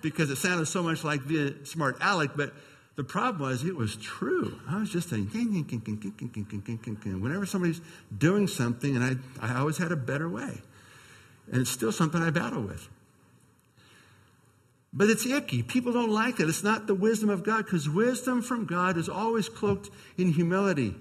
because 0.01 0.29
it 0.29 0.37
sounded 0.37 0.67
so 0.67 0.83
much 0.83 1.03
like 1.03 1.27
the 1.27 1.53
Smart 1.65 1.97
Alec, 1.99 2.31
but 2.37 2.53
the 2.95 3.03
problem 3.03 3.41
was 3.41 3.63
it 3.63 3.75
was 3.75 3.97
true. 3.97 4.59
I 4.67 4.79
was 4.79 4.89
just 4.89 5.09
saying, 5.09 5.27
whenever 5.27 7.45
somebody's 7.45 7.81
doing 8.17 8.47
something, 8.47 8.95
and 8.95 9.21
I, 9.41 9.53
I 9.53 9.59
always 9.59 9.77
had 9.77 9.91
a 9.91 9.97
better 9.97 10.29
way. 10.29 10.61
And 11.51 11.61
it's 11.61 11.69
still 11.69 11.91
something 11.91 12.21
I 12.21 12.29
battle 12.29 12.61
with. 12.61 12.87
But 14.93 15.09
it's 15.09 15.25
icky. 15.25 15.61
People 15.61 15.91
don't 15.91 16.09
like 16.09 16.39
it. 16.39 16.47
It's 16.47 16.63
not 16.63 16.87
the 16.87 16.95
wisdom 16.95 17.29
of 17.29 17.43
God 17.43 17.65
because 17.65 17.89
wisdom 17.89 18.41
from 18.41 18.65
God 18.65 18.97
is 18.97 19.09
always 19.09 19.49
cloaked 19.49 19.89
in 20.17 20.31
humility. 20.31 20.95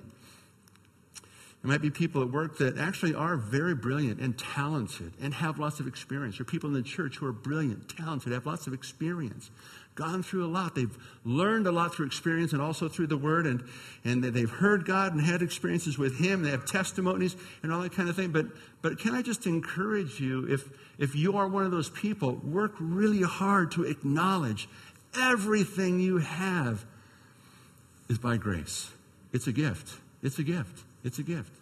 There 1.63 1.71
might 1.71 1.81
be 1.81 1.91
people 1.91 2.21
at 2.21 2.31
work 2.31 2.59
that 2.59 2.77
actually 2.77 3.15
are 3.15 3.37
very 3.37 3.75
brilliant 3.75 4.21
and 4.21 4.37
talented 4.37 5.13
and 5.19 5.33
have 5.33 5.59
lots 5.59 5.81
of 5.81 5.87
experience. 5.87 6.37
There 6.37 6.43
are 6.43 6.45
people 6.45 6.69
in 6.69 6.75
the 6.75 6.83
church 6.83 7.17
who 7.17 7.27
are 7.27 7.33
brilliant, 7.33 7.89
talented, 7.89 8.33
have 8.33 8.45
lots 8.45 8.67
of 8.67 8.75
experience, 8.75 9.51
gone 9.95 10.23
through 10.23 10.45
a 10.45 10.49
lot. 10.49 10.75
They've 10.75 10.97
learned 11.25 11.67
a 11.67 11.73
lot 11.73 11.95
through 11.95 12.07
experience 12.07 12.53
and 12.53 12.61
also 12.61 12.89
through 12.89 13.07
the 13.07 13.17
Word, 13.17 13.47
and, 13.47 13.63
and 14.05 14.25
they've 14.25 14.51
heard 14.51 14.85
God 14.85 15.13
and 15.13 15.21
had 15.21 15.43
experiences 15.43 15.97
with 15.97 16.19
Him. 16.19 16.43
They 16.43 16.51
have 16.51 16.67
testimonies 16.67 17.37
and 17.63 17.73
all 17.73 17.83
that 17.83 17.93
kind 17.93 18.09
of 18.09 18.17
thing. 18.17 18.33
But, 18.33 18.47
but 18.83 18.99
can 18.99 19.15
I 19.15 19.23
just 19.23 19.47
encourage 19.47 20.21
you, 20.21 20.47
if, 20.49 20.69
if 20.99 21.15
you 21.15 21.37
are 21.37 21.47
one 21.47 21.65
of 21.65 21.71
those 21.71 21.91
people, 21.91 22.35
work 22.35 22.73
really 22.79 23.23
hard 23.23 23.71
to 23.73 23.85
acknowledge 23.85 24.69
everything 25.21 26.01
you 26.01 26.19
have 26.19 26.85
is 28.09 28.19
by 28.19 28.37
grace. 28.37 28.91
It's 29.33 29.47
a 29.47 29.53
gift. 29.53 29.99
It's 30.23 30.39
a 30.39 30.43
gift. 30.43 30.85
It's 31.05 31.19
a 31.19 31.23
gift. 31.23 31.53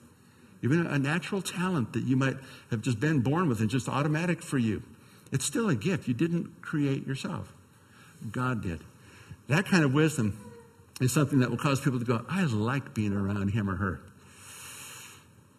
Even 0.63 0.87
a 0.87 0.99
natural 0.99 1.43
talent 1.43 1.93
that 1.93 2.05
you 2.05 2.17
might 2.17 2.37
have 2.71 2.81
just 2.83 3.01
been 3.01 3.21
born 3.21 3.49
with 3.49 3.61
and 3.61 3.69
just 3.69 3.89
automatic 3.89 4.43
for 4.43 4.59
you. 4.59 4.83
It's 5.33 5.45
still 5.45 5.69
a 5.69 5.75
gift. 5.75 6.07
You 6.07 6.15
didn't 6.15 6.63
create 6.63 7.07
yourself. 7.07 7.53
God 8.31 8.63
did. 8.63 8.81
That 9.49 9.67
kind 9.67 9.85
of 9.85 9.93
wisdom 9.93 10.39
is 11.01 11.13
something 11.13 11.41
that 11.41 11.51
will 11.51 11.59
cause 11.59 11.81
people 11.81 11.99
to 11.99 12.05
go, 12.05 12.25
I 12.29 12.45
like 12.45 12.95
being 12.95 13.13
around 13.13 13.49
him 13.49 13.69
or 13.69 13.77
her. 13.77 14.01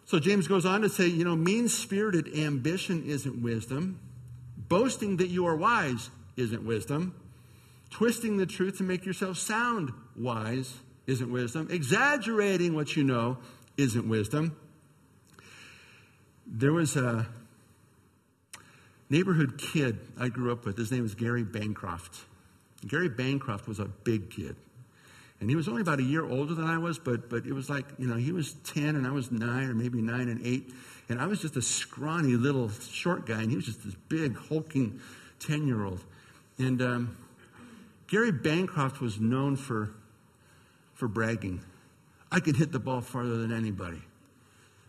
So 0.06 0.18
James 0.18 0.48
goes 0.48 0.64
on 0.64 0.82
to 0.82 0.88
say, 0.88 1.06
you 1.06 1.24
know, 1.24 1.36
mean 1.36 1.68
spirited 1.68 2.36
ambition 2.36 3.04
isn't 3.04 3.42
wisdom. 3.42 3.98
Boasting 4.68 5.18
that 5.18 5.28
you 5.28 5.46
are 5.46 5.56
wise 5.56 6.10
isn't 6.36 6.64
wisdom. 6.64 7.14
Twisting 7.90 8.36
the 8.36 8.46
truth 8.46 8.78
to 8.78 8.82
make 8.82 9.04
yourself 9.04 9.38
sound 9.38 9.92
wise 10.16 10.74
isn't 11.06 11.30
wisdom. 11.30 11.68
Exaggerating 11.70 12.74
what 12.74 12.96
you 12.96 13.04
know 13.04 13.38
isn't 13.76 14.08
wisdom. 14.08 14.56
There 16.46 16.72
was 16.72 16.96
a 16.96 17.26
neighborhood 19.08 19.58
kid 19.58 19.98
I 20.18 20.28
grew 20.28 20.52
up 20.52 20.64
with. 20.64 20.76
His 20.76 20.90
name 20.90 21.02
was 21.02 21.14
Gary 21.14 21.44
Bancroft. 21.44 22.24
Gary 22.86 23.08
Bancroft 23.08 23.66
was 23.66 23.78
a 23.78 23.86
big 23.86 24.30
kid. 24.30 24.56
And 25.40 25.50
he 25.50 25.56
was 25.56 25.68
only 25.68 25.82
about 25.82 25.98
a 25.98 26.02
year 26.02 26.24
older 26.24 26.54
than 26.54 26.64
I 26.64 26.78
was, 26.78 26.98
but, 26.98 27.28
but 27.28 27.44
it 27.44 27.52
was 27.52 27.68
like, 27.68 27.84
you 27.98 28.06
know, 28.06 28.16
he 28.16 28.32
was 28.32 28.54
10 28.64 28.96
and 28.96 29.06
I 29.06 29.10
was 29.10 29.30
9 29.30 29.68
or 29.68 29.74
maybe 29.74 30.00
9 30.00 30.28
and 30.28 30.46
8. 30.46 30.72
And 31.08 31.20
I 31.20 31.26
was 31.26 31.40
just 31.40 31.56
a 31.56 31.62
scrawny 31.62 32.34
little 32.34 32.70
short 32.70 33.26
guy, 33.26 33.42
and 33.42 33.50
he 33.50 33.56
was 33.56 33.66
just 33.66 33.84
this 33.84 33.94
big, 34.08 34.36
hulking 34.36 35.00
10 35.40 35.66
year 35.66 35.84
old. 35.84 36.00
And 36.58 36.80
um, 36.80 37.16
Gary 38.06 38.32
Bancroft 38.32 39.00
was 39.00 39.20
known 39.20 39.56
for, 39.56 39.90
for 40.94 41.08
bragging. 41.08 41.60
I 42.30 42.40
can 42.40 42.54
hit 42.54 42.72
the 42.72 42.78
ball 42.78 43.00
farther 43.00 43.36
than 43.36 43.52
anybody. 43.52 44.02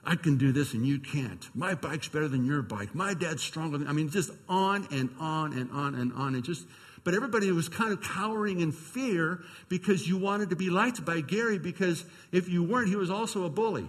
I 0.05 0.15
can 0.15 0.37
do 0.37 0.51
this 0.51 0.73
and 0.73 0.85
you 0.85 0.99
can't. 0.99 1.49
My 1.55 1.73
bike's 1.73 2.07
better 2.07 2.27
than 2.27 2.45
your 2.45 2.61
bike. 2.61 2.93
My 2.93 3.13
dad's 3.13 3.41
stronger 3.41 3.79
than 3.79 3.87
I 3.87 3.91
mean, 3.91 4.09
just 4.09 4.29
on 4.47 4.87
and 4.91 5.09
on 5.19 5.53
and 5.53 5.71
on 5.71 5.95
and 5.95 6.13
on. 6.13 6.35
And 6.35 6.43
just 6.43 6.65
but 7.05 7.13
everybody 7.13 7.49
was 7.51 7.69
kind 7.69 7.93
of 7.93 8.01
cowering 8.01 8.59
in 8.59 8.71
fear 8.71 9.43
because 9.69 10.07
you 10.07 10.17
wanted 10.17 10.49
to 10.49 10.55
be 10.55 10.71
liked 10.71 11.05
by 11.05 11.21
Gary 11.21 11.59
because 11.59 12.03
if 12.31 12.49
you 12.49 12.63
weren't, 12.63 12.89
he 12.89 12.95
was 12.95 13.11
also 13.11 13.45
a 13.45 13.49
bully. 13.49 13.87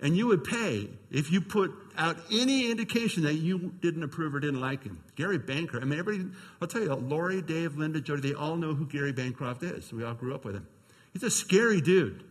And 0.00 0.16
you 0.16 0.28
would 0.28 0.44
pay 0.44 0.88
if 1.10 1.32
you 1.32 1.40
put 1.40 1.72
out 1.98 2.16
any 2.30 2.70
indication 2.70 3.24
that 3.24 3.34
you 3.34 3.74
didn't 3.80 4.04
approve 4.04 4.34
or 4.34 4.40
didn't 4.40 4.60
like 4.60 4.84
him. 4.84 5.02
Gary 5.16 5.38
Bancroft, 5.38 5.84
I 5.84 5.88
mean, 5.88 5.98
everybody, 5.98 6.30
I'll 6.62 6.68
tell 6.68 6.82
you, 6.82 6.94
Lori, 6.94 7.42
Dave, 7.42 7.76
Linda, 7.76 8.00
Jody, 8.00 8.28
they 8.28 8.34
all 8.34 8.56
know 8.56 8.74
who 8.74 8.86
Gary 8.86 9.12
Bancroft 9.12 9.64
is. 9.64 9.92
We 9.92 10.04
all 10.04 10.14
grew 10.14 10.34
up 10.34 10.44
with 10.44 10.54
him. 10.54 10.68
He's 11.12 11.24
a 11.24 11.30
scary 11.30 11.80
dude. 11.80 12.22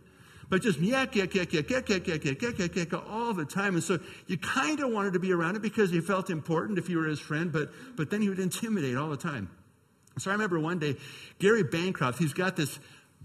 But 0.47 0.61
just 0.61 0.79
yak, 0.79 1.15
yak, 1.15 1.33
yak, 1.33 1.51
yak, 1.51 1.69
yak, 1.69 1.89
yak, 1.89 2.07
yak, 2.07 2.23
yak, 2.23 2.41
yak, 2.41 2.59
yak, 2.59 2.75
yak, 2.75 2.93
all 3.09 3.33
the 3.33 3.45
time. 3.45 3.73
And 3.73 3.83
so 3.83 3.99
you 4.27 4.37
kind 4.37 4.79
of 4.79 4.91
wanted 4.91 5.13
to 5.13 5.19
be 5.19 5.33
around 5.33 5.55
him 5.55 5.61
because 5.61 5.91
you 5.91 6.01
felt 6.01 6.29
important 6.29 6.77
if 6.77 6.87
you 6.87 6.99
were 6.99 7.07
his 7.07 7.19
friend, 7.19 7.51
but, 7.51 7.71
but 7.97 8.11
then 8.11 8.21
he 8.21 8.29
would 8.29 8.39
intimidate 8.39 8.95
all 8.95 9.09
the 9.09 9.17
time. 9.17 9.49
So 10.17 10.31
I 10.31 10.33
remember 10.33 10.59
one 10.59 10.79
day, 10.79 10.95
Gary 11.39 11.63
Bancroft, 11.63 12.19
he's 12.19 12.33
got 12.33 12.55
this 12.55 12.79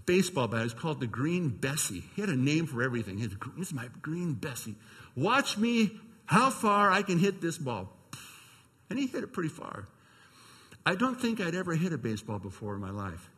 baseball 0.05 0.47
bat. 0.47 0.65
It's 0.65 0.73
called 0.73 0.99
the 0.99 1.07
Green 1.07 1.49
Bessie. 1.49 2.03
He 2.15 2.21
had 2.21 2.29
a 2.29 2.35
name 2.35 2.65
for 2.67 2.83
everything. 2.83 3.17
His, 3.17 3.29
this 3.57 3.67
is 3.67 3.73
my 3.73 3.87
Green 4.01 4.33
Bessie. 4.33 4.75
Watch 5.15 5.57
me 5.57 5.91
how 6.25 6.49
far 6.49 6.91
I 6.91 7.01
can 7.01 7.17
hit 7.17 7.41
this 7.41 7.57
ball. 7.57 7.89
And 8.89 8.99
he 8.99 9.07
hit 9.07 9.23
it 9.23 9.31
pretty 9.31 9.49
far. 9.49 9.87
I 10.85 10.95
don't 10.95 11.19
think 11.19 11.39
I'd 11.39 11.55
ever 11.55 11.75
hit 11.75 11.93
a 11.93 11.97
baseball 11.97 12.39
before 12.39 12.75
in 12.75 12.81
my 12.81 12.89
life. 12.89 13.29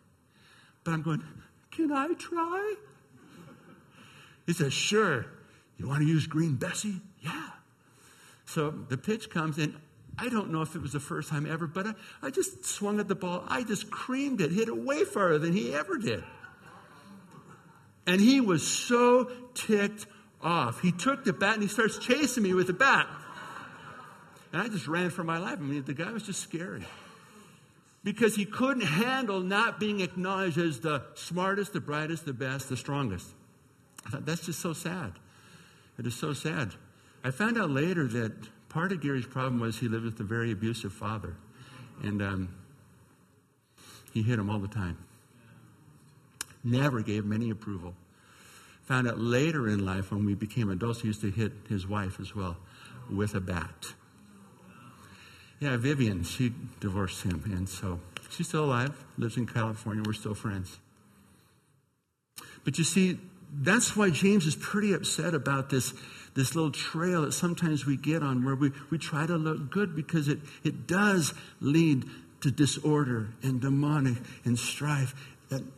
But 0.84 0.92
I'm 0.92 1.02
going, 1.02 1.24
can 1.72 1.92
I 1.92 2.14
try? 2.18 2.76
He 4.46 4.54
says, 4.54 4.74
sure. 4.74 5.26
You 5.78 5.88
want 5.88 6.02
to 6.02 6.08
use 6.08 6.28
Green 6.28 6.56
Bessie? 6.56 7.02
Yeah. 7.22 7.50
So 8.46 8.72
the 8.72 8.98
pitch 8.98 9.30
comes 9.30 9.58
in. 9.58 9.76
I 10.17 10.29
don't 10.29 10.51
know 10.51 10.62
if 10.62 10.75
it 10.75 10.82
was 10.82 10.91
the 10.91 11.00
first 11.00 11.29
time 11.29 11.50
ever, 11.50 11.65
but 11.65 11.88
I, 11.88 11.93
I 12.22 12.29
just 12.29 12.65
swung 12.65 13.00
at 13.00 13.08
the 13.08 13.15
ball. 13.15 13.43
I 13.48 13.63
just 13.63 13.89
creamed 13.89 14.41
it, 14.41 14.51
hit 14.51 14.67
it 14.67 14.77
way 14.77 15.05
farther 15.05 15.39
than 15.39 15.53
he 15.53 15.74
ever 15.74 15.98
did. 15.98 16.24
And 18.05 18.22
he 18.22 18.41
was 18.41 18.67
so 18.67 19.32
ticked 19.53 20.05
off. 20.41 20.82
He 20.82 20.91
took 20.91 21.24
the 21.24 21.34
bat 21.34 21.55
and 21.55 21.63
he 21.63 21.70
starts 21.70 21.98
chasing 21.98 22.43
me 22.43 22.53
with 22.53 22.67
the 22.67 22.74
bat. 22.74 23.08
And 24.51 24.62
I 24.62 24.67
just 24.67 24.88
ran 24.88 25.10
for 25.10 25.24
my 25.24 25.39
life. 25.39 25.58
I 25.60 25.62
mean, 25.63 25.84
the 25.84 25.93
guy 25.93 26.12
was 26.12 26.24
just 26.24 26.41
scary. 26.41 26.86
Because 28.03 28.36
he 28.36 28.46
couldn't 28.46 28.86
handle 28.86 29.39
not 29.39 29.79
being 29.79 30.01
acknowledged 30.01 30.58
as 30.58 30.82
the 30.82 31.03
smartest, 31.15 31.74
the 31.74 31.79
brightest, 31.79 32.25
the 32.25 32.34
best, 32.34 32.70
the 32.70 32.77
strongest. 32.77 33.27
I 34.05 34.10
thought, 34.10 34.25
that's 34.25 34.46
just 34.46 34.60
so 34.60 34.74
sad. 34.74 35.13
It 35.98 36.05
is 36.05 36.13
so 36.13 36.34
sad. 36.34 36.74
I 37.24 37.32
found 37.32 37.58
out 37.58 37.70
later 37.70 38.05
that 38.08 38.34
part 38.74 38.92
of 38.92 39.01
Gary's 39.01 39.27
problem 39.27 39.62
was 39.62 39.77
he 39.77 39.88
lived 39.88 40.06
with 40.06 40.20
a 40.20 40.24
very 40.24 40.51
abusive 40.51 40.92
father. 40.92 41.36
And 42.01 42.22
um, 42.22 42.50
he 44.12 44.24
hit 44.24 44.39
him 44.39 44.50
all 44.50 44.60
the 44.60 44.68
time. 44.68 44.98
Never 46.63 47.01
gave 47.01 47.24
him 47.24 47.34
any 47.34 47.51
approval. 47.51 47.94
Found 48.86 49.08
out 49.08 49.20
later 49.20 49.68
in 49.68 49.86
life 49.86 50.12
when 50.12 50.25
we 50.25 50.34
became 50.34 50.70
adults, 50.70 51.01
he 51.01 51.08
used 51.08 51.22
to 51.22 51.30
hit 51.30 51.51
his 51.70 51.88
wife 51.88 52.20
as 52.20 52.36
well 52.36 52.58
with 53.12 53.36
a 53.36 53.39
bat. 53.39 53.94
Yeah, 55.60 55.77
Vivian, 55.77 56.24
she 56.24 56.53
divorced 56.80 57.24
him. 57.24 57.44
And 57.46 57.70
so 57.70 58.00
she's 58.30 58.48
still 58.48 58.65
alive, 58.65 59.06
lives 59.18 59.38
in 59.38 59.46
California. 59.46 60.03
We're 60.06 60.13
still 60.13 60.34
friends. 60.34 60.80
But 62.63 62.77
you 62.77 62.84
see, 62.84 63.20
that's 63.62 63.96
why 63.96 64.10
James 64.10 64.46
is 64.46 64.56
pretty 64.56 64.94
upset 64.94 65.34
about 65.34 65.70
this 65.70 65.94
this 66.36 66.56
little 66.56 66.72
trail 66.72 67.22
that 67.22 67.32
sometimes 67.32 67.86
we 67.86 67.96
get 67.96 68.24
on 68.24 68.44
where 68.44 68.56
we, 68.56 68.72
we 68.90 68.98
try 68.98 69.26
to 69.26 69.36
look 69.36 69.70
good 69.70 69.96
because 69.96 70.28
it, 70.28 70.40
it 70.64 70.88
does 70.88 71.34
lead 71.62 72.06
to 72.42 72.52
disorder 72.52 73.30
and 73.42 73.62
demonic 73.62 74.18
and 74.44 74.58
strife 74.58 75.14
and, 75.52 75.72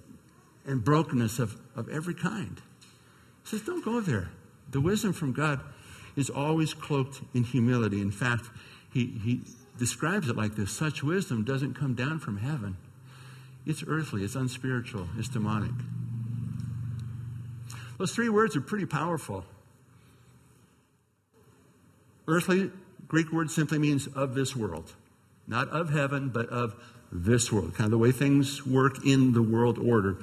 and 0.65 0.83
brokenness 0.83 1.39
of, 1.39 1.57
of 1.75 1.89
every 1.89 2.13
kind. 2.13 2.61
He 3.43 3.49
says, 3.49 3.61
don't 3.61 3.83
go 3.83 3.99
there. 3.99 4.29
The 4.71 4.81
wisdom 4.81 5.13
from 5.13 5.33
God 5.33 5.59
is 6.15 6.29
always 6.29 6.73
cloaked 6.73 7.21
in 7.33 7.43
humility. 7.43 8.01
In 8.01 8.11
fact, 8.11 8.45
he, 8.91 9.07
he 9.23 9.41
describes 9.77 10.29
it 10.29 10.35
like 10.35 10.55
this 10.55 10.71
such 10.71 11.03
wisdom 11.03 11.43
doesn't 11.43 11.73
come 11.73 11.93
down 11.93 12.19
from 12.19 12.37
heaven, 12.37 12.77
it's 13.65 13.83
earthly, 13.87 14.23
it's 14.23 14.35
unspiritual, 14.35 15.07
it's 15.17 15.27
demonic. 15.27 15.71
Those 17.97 18.13
three 18.13 18.29
words 18.29 18.55
are 18.55 18.61
pretty 18.61 18.85
powerful. 18.85 19.45
Earthly, 22.27 22.71
Greek 23.07 23.31
word 23.31 23.51
simply 23.51 23.77
means 23.77 24.07
of 24.07 24.33
this 24.33 24.55
world. 24.55 24.93
Not 25.47 25.69
of 25.69 25.91
heaven, 25.91 26.29
but 26.29 26.49
of 26.49 26.75
this 27.11 27.51
world, 27.51 27.75
kind 27.75 27.85
of 27.85 27.91
the 27.91 27.97
way 27.97 28.11
things 28.11 28.65
work 28.65 29.05
in 29.05 29.33
the 29.33 29.41
world 29.41 29.77
order. 29.77 30.17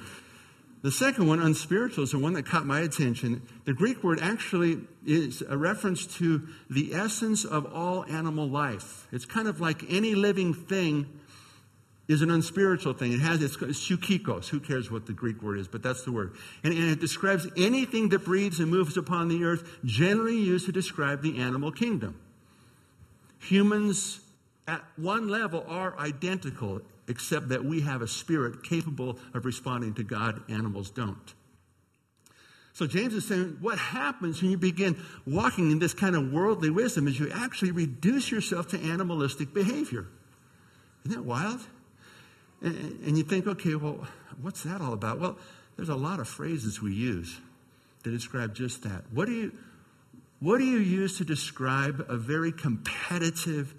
The 0.83 0.91
second 0.91 1.27
one, 1.27 1.39
unspiritual, 1.39 2.03
is 2.03 2.11
the 2.11 2.19
one 2.19 2.33
that 2.33 2.45
caught 2.45 2.65
my 2.65 2.81
attention. 2.81 3.41
The 3.63 3.73
Greek 3.73 4.03
word 4.03 4.19
actually 4.21 4.81
is 5.05 5.41
a 5.47 5.57
reference 5.57 6.05
to 6.17 6.45
the 6.69 6.93
essence 6.93 7.45
of 7.45 7.73
all 7.73 8.03
animal 8.05 8.49
life. 8.49 9.07
It's 9.13 9.25
kind 9.25 9.47
of 9.47 9.61
like 9.61 9.83
any 9.89 10.13
living 10.13 10.53
thing 10.53 11.07
is 12.07 12.21
an 12.21 12.29
unspiritual 12.29 12.93
thing. 12.93 13.13
It 13.13 13.21
has 13.21 13.41
it's, 13.41 13.55
psychikos. 13.55 14.49
Who 14.49 14.59
cares 14.59 14.91
what 14.91 15.05
the 15.05 15.13
Greek 15.13 15.41
word 15.41 15.59
is, 15.59 15.67
but 15.67 15.81
that's 15.81 16.03
the 16.03 16.11
word. 16.11 16.35
And, 16.63 16.73
and, 16.73 16.89
it 16.89 16.99
describes 16.99 17.47
anything 17.57 18.09
that 18.09 18.25
breathes 18.25 18.59
and 18.59 18.69
moves 18.69 18.97
upon 18.97 19.29
the 19.29 19.43
earth, 19.43 19.79
generally 19.85 20.37
used 20.37 20.65
to 20.65 20.71
describe 20.71 21.21
the 21.21 21.39
animal 21.39 21.71
kingdom. 21.71 22.19
Humans 23.39 24.19
at 24.67 24.81
one 24.95 25.27
level 25.27 25.65
are 25.67 25.97
identical, 25.97 26.81
except 27.07 27.49
that 27.49 27.63
we 27.63 27.81
have 27.81 28.01
a 28.01 28.07
spirit 28.07 28.63
capable 28.63 29.17
of 29.33 29.45
responding 29.45 29.93
to 29.95 30.03
God, 30.03 30.41
animals 30.49 30.89
don't. 30.89 31.33
So 32.73 32.87
James 32.87 33.13
is 33.13 33.27
saying 33.27 33.57
what 33.61 33.77
happens 33.77 34.41
when 34.41 34.49
you 34.49 34.57
begin 34.57 34.97
walking 35.27 35.69
in 35.71 35.79
this 35.79 35.93
kind 35.93 36.15
of 36.15 36.33
worldly 36.33 36.71
wisdom 36.71 37.07
is 37.07 37.19
you 37.19 37.31
actually 37.31 37.71
reduce 37.71 38.31
yourself 38.31 38.67
to 38.69 38.81
animalistic 38.81 39.53
behavior. 39.53 40.07
Isn't 41.05 41.17
that 41.17 41.23
wild? 41.23 41.61
And, 42.63 42.99
and 43.05 43.17
you 43.17 43.23
think, 43.23 43.45
okay, 43.45 43.75
well, 43.75 44.07
what's 44.41 44.63
that 44.63 44.81
all 44.81 44.93
about? 44.93 45.19
Well, 45.19 45.37
there's 45.75 45.89
a 45.89 45.95
lot 45.95 46.19
of 46.19 46.27
phrases 46.27 46.81
we 46.81 46.93
use 46.93 47.39
to 48.03 48.11
describe 48.11 48.55
just 48.55 48.83
that. 48.83 49.03
What 49.11 49.25
do 49.25 49.33
you, 49.33 49.51
what 50.39 50.57
do 50.57 50.63
you 50.63 50.79
use 50.79 51.17
to 51.17 51.25
describe 51.25 52.05
a 52.07 52.17
very 52.17 52.51
competitive 52.51 53.73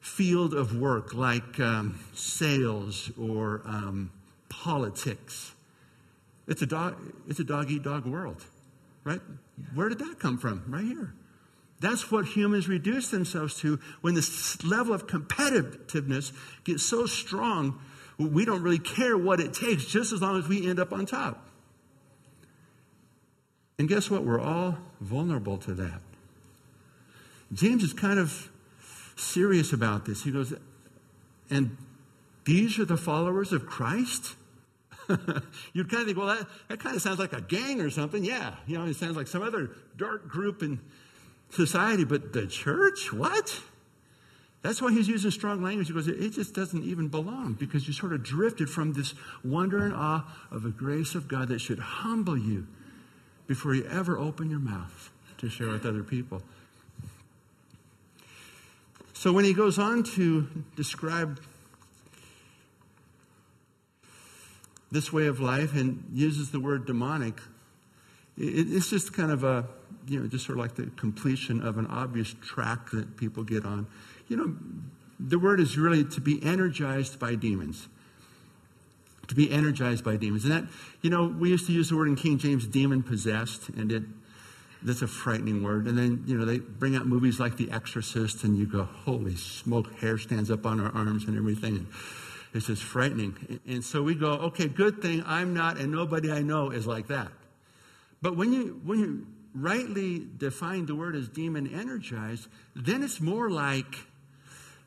field 0.00 0.54
of 0.54 0.76
work 0.76 1.14
like 1.14 1.58
um, 1.60 1.98
sales 2.14 3.10
or 3.20 3.62
um, 3.64 4.10
politics? 4.48 5.52
It's 6.46 6.62
a 6.62 6.66
dog. 6.66 6.96
It's 7.28 7.40
a 7.40 7.44
dog 7.44 7.70
eat 7.70 7.82
dog 7.82 8.06
world, 8.06 8.44
right? 9.02 9.20
Where 9.74 9.88
did 9.88 9.98
that 10.00 10.18
come 10.18 10.38
from? 10.38 10.62
Right 10.68 10.84
here. 10.84 11.14
That's 11.80 12.10
what 12.10 12.24
humans 12.24 12.68
reduce 12.68 13.08
themselves 13.10 13.58
to 13.60 13.78
when 14.00 14.14
this 14.14 14.64
level 14.64 14.94
of 14.94 15.06
competitiveness 15.06 16.32
gets 16.64 16.84
so 16.84 17.06
strong, 17.06 17.78
we 18.18 18.44
don't 18.44 18.62
really 18.62 18.78
care 18.78 19.18
what 19.18 19.40
it 19.40 19.52
takes, 19.52 19.84
just 19.84 20.12
as 20.12 20.22
long 20.22 20.38
as 20.38 20.48
we 20.48 20.68
end 20.68 20.78
up 20.78 20.92
on 20.92 21.04
top. 21.04 21.48
And 23.78 23.88
guess 23.88 24.10
what? 24.10 24.24
We're 24.24 24.40
all 24.40 24.78
vulnerable 25.00 25.58
to 25.58 25.74
that. 25.74 26.00
James 27.52 27.82
is 27.82 27.92
kind 27.92 28.18
of 28.18 28.50
serious 29.16 29.72
about 29.72 30.06
this. 30.06 30.22
He 30.24 30.30
goes, 30.30 30.54
and 31.50 31.76
these 32.44 32.78
are 32.78 32.84
the 32.84 32.96
followers 32.96 33.52
of 33.52 33.66
Christ? 33.66 34.34
You'd 35.72 35.90
kind 35.90 36.02
of 36.02 36.06
think, 36.06 36.18
well, 36.18 36.28
that, 36.28 36.46
that 36.68 36.80
kind 36.80 36.96
of 36.96 37.02
sounds 37.02 37.18
like 37.18 37.32
a 37.32 37.40
gang 37.40 37.80
or 37.80 37.90
something. 37.90 38.24
Yeah, 38.24 38.54
you 38.66 38.78
know, 38.78 38.86
it 38.86 38.96
sounds 38.96 39.16
like 39.16 39.26
some 39.26 39.42
other 39.42 39.70
dark 39.96 40.28
group 40.28 40.62
in 40.62 40.80
society, 41.54 42.04
but 42.04 42.32
the 42.32 42.46
church? 42.46 43.12
What? 43.12 43.60
That's 44.62 44.80
why 44.80 44.92
he's 44.92 45.08
using 45.08 45.30
strong 45.30 45.62
language 45.62 45.88
because 45.88 46.08
it 46.08 46.30
just 46.30 46.54
doesn't 46.54 46.84
even 46.84 47.08
belong 47.08 47.52
because 47.52 47.86
you 47.86 47.92
sort 47.92 48.14
of 48.14 48.22
drifted 48.22 48.70
from 48.70 48.94
this 48.94 49.14
wonder 49.44 49.84
and 49.84 49.92
awe 49.94 50.24
of 50.50 50.62
the 50.62 50.70
grace 50.70 51.14
of 51.14 51.28
God 51.28 51.48
that 51.48 51.60
should 51.60 51.78
humble 51.78 52.38
you 52.38 52.66
before 53.46 53.74
you 53.74 53.86
ever 53.90 54.18
open 54.18 54.48
your 54.48 54.60
mouth 54.60 55.10
to 55.36 55.50
share 55.50 55.68
with 55.68 55.84
other 55.84 56.02
people. 56.02 56.42
So 59.12 59.32
when 59.32 59.44
he 59.44 59.52
goes 59.52 59.78
on 59.78 60.02
to 60.14 60.48
describe 60.76 61.40
this 64.90 65.12
way 65.12 65.26
of 65.26 65.40
life 65.40 65.74
and 65.74 66.04
uses 66.12 66.52
the 66.52 66.60
word 66.60 66.86
demonic, 66.86 67.38
it's 68.36 68.88
just 68.88 69.12
kind 69.12 69.30
of 69.30 69.44
a, 69.44 69.66
you 70.06 70.20
know, 70.20 70.26
just 70.26 70.46
sort 70.46 70.58
of 70.58 70.64
like 70.64 70.74
the 70.74 70.90
completion 70.96 71.66
of 71.66 71.78
an 71.78 71.86
obvious 71.86 72.34
track 72.42 72.90
that 72.90 73.16
people 73.16 73.42
get 73.42 73.64
on. 73.64 73.86
You 74.28 74.36
know, 74.36 74.56
the 75.18 75.38
word 75.38 75.60
is 75.60 75.78
really 75.78 76.04
to 76.04 76.20
be 76.20 76.42
energized 76.42 77.18
by 77.18 77.34
demons. 77.34 77.88
To 79.28 79.34
be 79.34 79.50
energized 79.50 80.04
by 80.04 80.16
demons. 80.16 80.44
And 80.44 80.52
that, 80.52 80.64
you 81.00 81.10
know, 81.10 81.26
we 81.26 81.48
used 81.48 81.66
to 81.66 81.72
use 81.72 81.88
the 81.88 81.96
word 81.96 82.08
in 82.08 82.16
King 82.16 82.38
James, 82.38 82.66
demon 82.66 83.02
possessed, 83.02 83.70
and 83.70 83.90
it, 83.90 84.02
that's 84.82 85.00
a 85.00 85.06
frightening 85.06 85.62
word. 85.62 85.86
And 85.86 85.96
then, 85.96 86.24
you 86.26 86.36
know, 86.36 86.44
they 86.44 86.58
bring 86.58 86.94
out 86.94 87.06
movies 87.06 87.40
like 87.40 87.56
The 87.56 87.70
Exorcist, 87.70 88.44
and 88.44 88.58
you 88.58 88.66
go, 88.66 88.84
holy 88.84 89.36
smoke, 89.36 89.98
hair 90.00 90.18
stands 90.18 90.50
up 90.50 90.66
on 90.66 90.78
our 90.78 90.92
arms 90.92 91.24
and 91.24 91.38
everything. 91.38 91.76
And 91.76 91.86
it's 92.52 92.66
just 92.66 92.82
frightening. 92.82 93.60
And 93.66 93.82
so 93.82 94.02
we 94.02 94.14
go, 94.14 94.32
okay, 94.32 94.68
good 94.68 95.00
thing 95.00 95.22
I'm 95.26 95.54
not, 95.54 95.78
and 95.78 95.90
nobody 95.90 96.30
I 96.30 96.42
know 96.42 96.70
is 96.70 96.86
like 96.86 97.06
that. 97.08 97.28
But 98.20 98.36
when 98.36 98.52
you, 98.52 98.80
when 98.84 98.98
you 98.98 99.26
rightly 99.54 100.26
define 100.36 100.86
the 100.86 100.94
word 100.94 101.14
as 101.14 101.28
demon 101.28 101.72
energized, 101.72 102.48
then 102.74 103.02
it's 103.02 103.20
more 103.20 103.50
like 103.50 103.94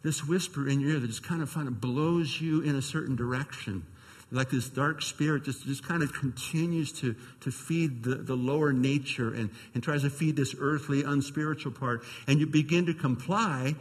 this 0.04 0.26
whisper 0.26 0.68
in 0.68 0.80
your 0.80 0.92
ear 0.92 1.00
that 1.00 1.08
just 1.08 1.24
kind 1.24 1.42
of, 1.42 1.54
kind 1.54 1.68
of 1.68 1.82
blows 1.82 2.40
you 2.40 2.62
in 2.62 2.76
a 2.76 2.82
certain 2.82 3.16
direction. 3.16 3.86
Like 4.30 4.50
this 4.50 4.68
dark 4.68 5.02
spirit 5.02 5.46
just, 5.46 5.66
just 5.66 5.88
kind 5.88 6.04
of 6.04 6.14
continues 6.14 6.92
to, 6.94 7.16
to 7.42 7.52
feed 7.52 8.04
the, 8.04 8.16
the 8.16 8.36
lower 8.36 8.74
nature 8.74 9.34
and, 9.34 9.50
and 9.74 9.82
tries 9.82 10.02
to 10.02 10.10
feed 10.10 10.36
this 10.36 10.54
earthly, 10.60 11.04
unspiritual 11.04 11.72
part. 11.72 12.04
And 12.28 12.40
you 12.40 12.46
begin 12.46 12.86
to 12.88 12.94
comply 12.94 13.76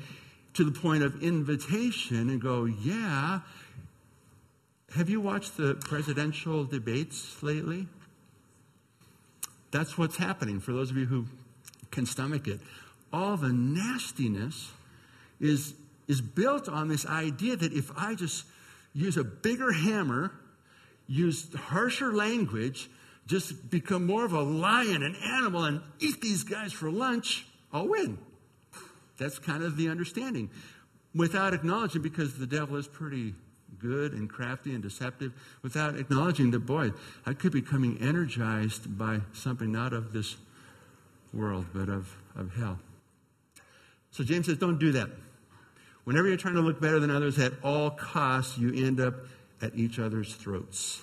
to 0.54 0.64
the 0.64 0.70
point 0.70 1.02
of 1.02 1.22
invitation 1.22 2.30
and 2.30 2.40
go, 2.40 2.64
yeah. 2.64 3.40
Have 4.94 5.10
you 5.10 5.20
watched 5.20 5.56
the 5.56 5.74
presidential 5.74 6.64
debates 6.64 7.42
lately? 7.42 7.88
That's 9.76 9.98
what's 9.98 10.16
happening 10.16 10.58
for 10.58 10.72
those 10.72 10.90
of 10.90 10.96
you 10.96 11.04
who 11.04 11.26
can 11.90 12.06
stomach 12.06 12.48
it. 12.48 12.60
All 13.12 13.36
the 13.36 13.52
nastiness 13.52 14.70
is, 15.38 15.74
is 16.08 16.22
built 16.22 16.66
on 16.66 16.88
this 16.88 17.04
idea 17.04 17.56
that 17.56 17.74
if 17.74 17.90
I 17.94 18.14
just 18.14 18.46
use 18.94 19.18
a 19.18 19.24
bigger 19.24 19.72
hammer, 19.72 20.32
use 21.06 21.54
harsher 21.54 22.14
language, 22.14 22.88
just 23.26 23.68
become 23.68 24.06
more 24.06 24.24
of 24.24 24.32
a 24.32 24.40
lion, 24.40 25.02
an 25.02 25.14
animal, 25.22 25.64
and 25.64 25.82
eat 26.00 26.22
these 26.22 26.42
guys 26.42 26.72
for 26.72 26.90
lunch, 26.90 27.46
I'll 27.70 27.86
win. 27.86 28.16
That's 29.18 29.38
kind 29.38 29.62
of 29.62 29.76
the 29.76 29.90
understanding. 29.90 30.48
Without 31.14 31.52
acknowledging, 31.52 32.00
because 32.00 32.38
the 32.38 32.46
devil 32.46 32.76
is 32.76 32.88
pretty 32.88 33.34
good 33.78 34.12
and 34.12 34.28
crafty 34.28 34.72
and 34.72 34.82
deceptive 34.82 35.32
without 35.62 35.96
acknowledging 35.96 36.50
that, 36.52 36.60
boy, 36.60 36.92
I 37.24 37.34
could 37.34 37.52
be 37.52 37.62
coming 37.62 37.98
energized 38.00 38.96
by 38.98 39.20
something 39.32 39.72
not 39.72 39.92
of 39.92 40.12
this 40.12 40.36
world, 41.32 41.66
but 41.74 41.88
of, 41.88 42.16
of 42.34 42.54
hell. 42.54 42.78
So 44.10 44.24
James 44.24 44.46
says, 44.46 44.58
don't 44.58 44.78
do 44.78 44.92
that. 44.92 45.10
Whenever 46.04 46.28
you're 46.28 46.36
trying 46.36 46.54
to 46.54 46.60
look 46.60 46.80
better 46.80 47.00
than 47.00 47.10
others, 47.10 47.38
at 47.38 47.52
all 47.62 47.90
costs, 47.90 48.56
you 48.56 48.86
end 48.86 49.00
up 49.00 49.14
at 49.60 49.74
each 49.74 49.98
other's 49.98 50.34
throats. 50.34 51.02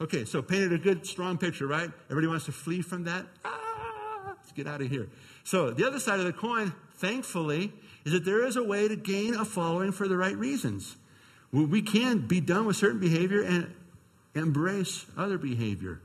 Okay, 0.00 0.24
so 0.24 0.40
painted 0.40 0.72
a 0.72 0.78
good, 0.78 1.06
strong 1.06 1.36
picture, 1.36 1.66
right? 1.66 1.90
Everybody 2.06 2.26
wants 2.26 2.46
to 2.46 2.52
flee 2.52 2.82
from 2.82 3.04
that. 3.04 3.26
Ah, 3.44 4.24
let's 4.26 4.52
get 4.52 4.66
out 4.66 4.80
of 4.80 4.90
here. 4.90 5.08
So 5.44 5.70
the 5.70 5.86
other 5.86 5.98
side 5.98 6.20
of 6.20 6.26
the 6.26 6.32
coin, 6.32 6.72
thankfully, 6.94 7.72
is 8.04 8.12
that 8.12 8.24
there 8.24 8.46
is 8.46 8.56
a 8.56 8.64
way 8.64 8.88
to 8.88 8.96
gain 8.96 9.34
a 9.34 9.44
following 9.44 9.92
for 9.92 10.08
the 10.08 10.16
right 10.16 10.36
reasons. 10.36 10.96
We 11.52 11.82
can 11.82 12.26
be 12.26 12.40
done 12.40 12.66
with 12.66 12.76
certain 12.76 13.00
behavior 13.00 13.42
and 13.42 13.74
embrace 14.34 15.06
other 15.16 15.38
behavior. 15.38 16.00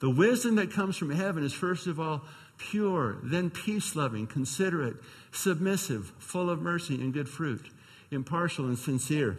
The 0.00 0.10
wisdom 0.10 0.56
that 0.56 0.70
comes 0.70 0.96
from 0.96 1.10
heaven 1.10 1.44
is, 1.44 1.52
first 1.52 1.86
of 1.86 1.98
all, 1.98 2.22
pure, 2.58 3.18
then 3.22 3.50
peace 3.50 3.96
loving, 3.96 4.26
considerate, 4.26 4.96
submissive, 5.32 6.12
full 6.18 6.48
of 6.48 6.60
mercy 6.62 6.94
and 6.94 7.12
good 7.12 7.28
fruit, 7.28 7.66
impartial 8.10 8.66
and 8.66 8.78
sincere. 8.78 9.38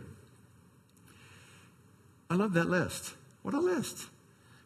I 2.30 2.36
love 2.36 2.54
that 2.54 2.70
list. 2.70 3.14
What 3.44 3.54
a 3.54 3.60
list. 3.60 4.08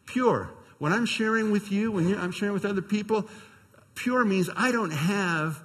Pure. 0.06 0.50
When 0.78 0.92
I'm 0.92 1.06
sharing 1.06 1.50
with 1.50 1.70
you, 1.70 1.92
when 1.92 2.18
I'm 2.18 2.32
sharing 2.32 2.54
with 2.54 2.64
other 2.64 2.82
people, 2.82 3.28
pure 3.94 4.24
means 4.24 4.48
I 4.56 4.72
don't 4.72 4.90
have 4.90 5.62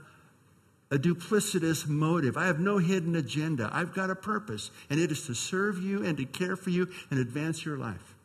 a 0.92 0.98
duplicitous 0.98 1.88
motive. 1.88 2.38
I 2.38 2.46
have 2.46 2.60
no 2.60 2.78
hidden 2.78 3.16
agenda. 3.16 3.70
I've 3.74 3.94
got 3.94 4.10
a 4.10 4.16
purpose, 4.16 4.72
and 4.90 5.00
it 5.00 5.12
is 5.12 5.26
to 5.26 5.34
serve 5.34 5.82
you 5.82 6.06
and 6.06 6.18
to 6.18 6.26
care 6.26 6.56
for 6.56 6.70
you 6.70 6.90
and 7.10 7.20
advance 7.20 7.66
your 7.66 7.78
life. 7.78 8.16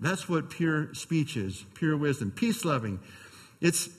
That's 0.00 0.28
what 0.28 0.48
pure 0.48 0.94
speech 0.94 1.36
is, 1.36 1.64
pure 1.74 1.96
wisdom. 1.96 2.30
Peace 2.30 2.64
loving. 2.64 3.00
It's 3.60 3.90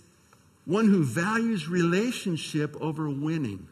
one 0.65 0.87
who 0.87 1.03
values 1.03 1.67
relationship 1.67 2.75
over 2.81 3.09
winning. 3.09 3.67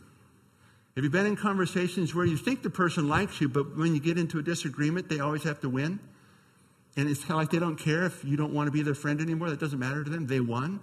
Have 0.96 1.04
you 1.04 1.10
been 1.10 1.26
in 1.26 1.36
conversations 1.36 2.14
where 2.14 2.26
you 2.26 2.38
think 2.38 2.62
the 2.62 2.70
person 2.70 3.08
likes 3.08 3.42
you, 3.42 3.50
but 3.50 3.78
when 3.78 3.96
you 3.96 4.02
get 4.02 4.18
into 4.18 4.38
a 4.38 4.44
disagreement, 4.44 5.10
they 5.10 5.20
always 5.20 5.44
have 5.44 5.62
to 5.62 5.70
win? 5.70 6.00
And 6.98 7.10
it's 7.10 7.28
like 7.30 7.50
they 7.52 7.60
don't 7.60 7.78
care 7.78 8.04
if 8.06 8.24
you 8.24 8.36
don't 8.36 8.54
want 8.54 8.68
to 8.68 8.72
be 8.72 8.82
their 8.82 8.96
friend 8.96 9.22
anymore. 9.22 9.50
That 9.50 9.60
doesn't 9.60 9.80
matter 9.80 10.04
to 10.04 10.10
them. 10.10 10.28
They 10.28 10.40
won. 10.40 10.82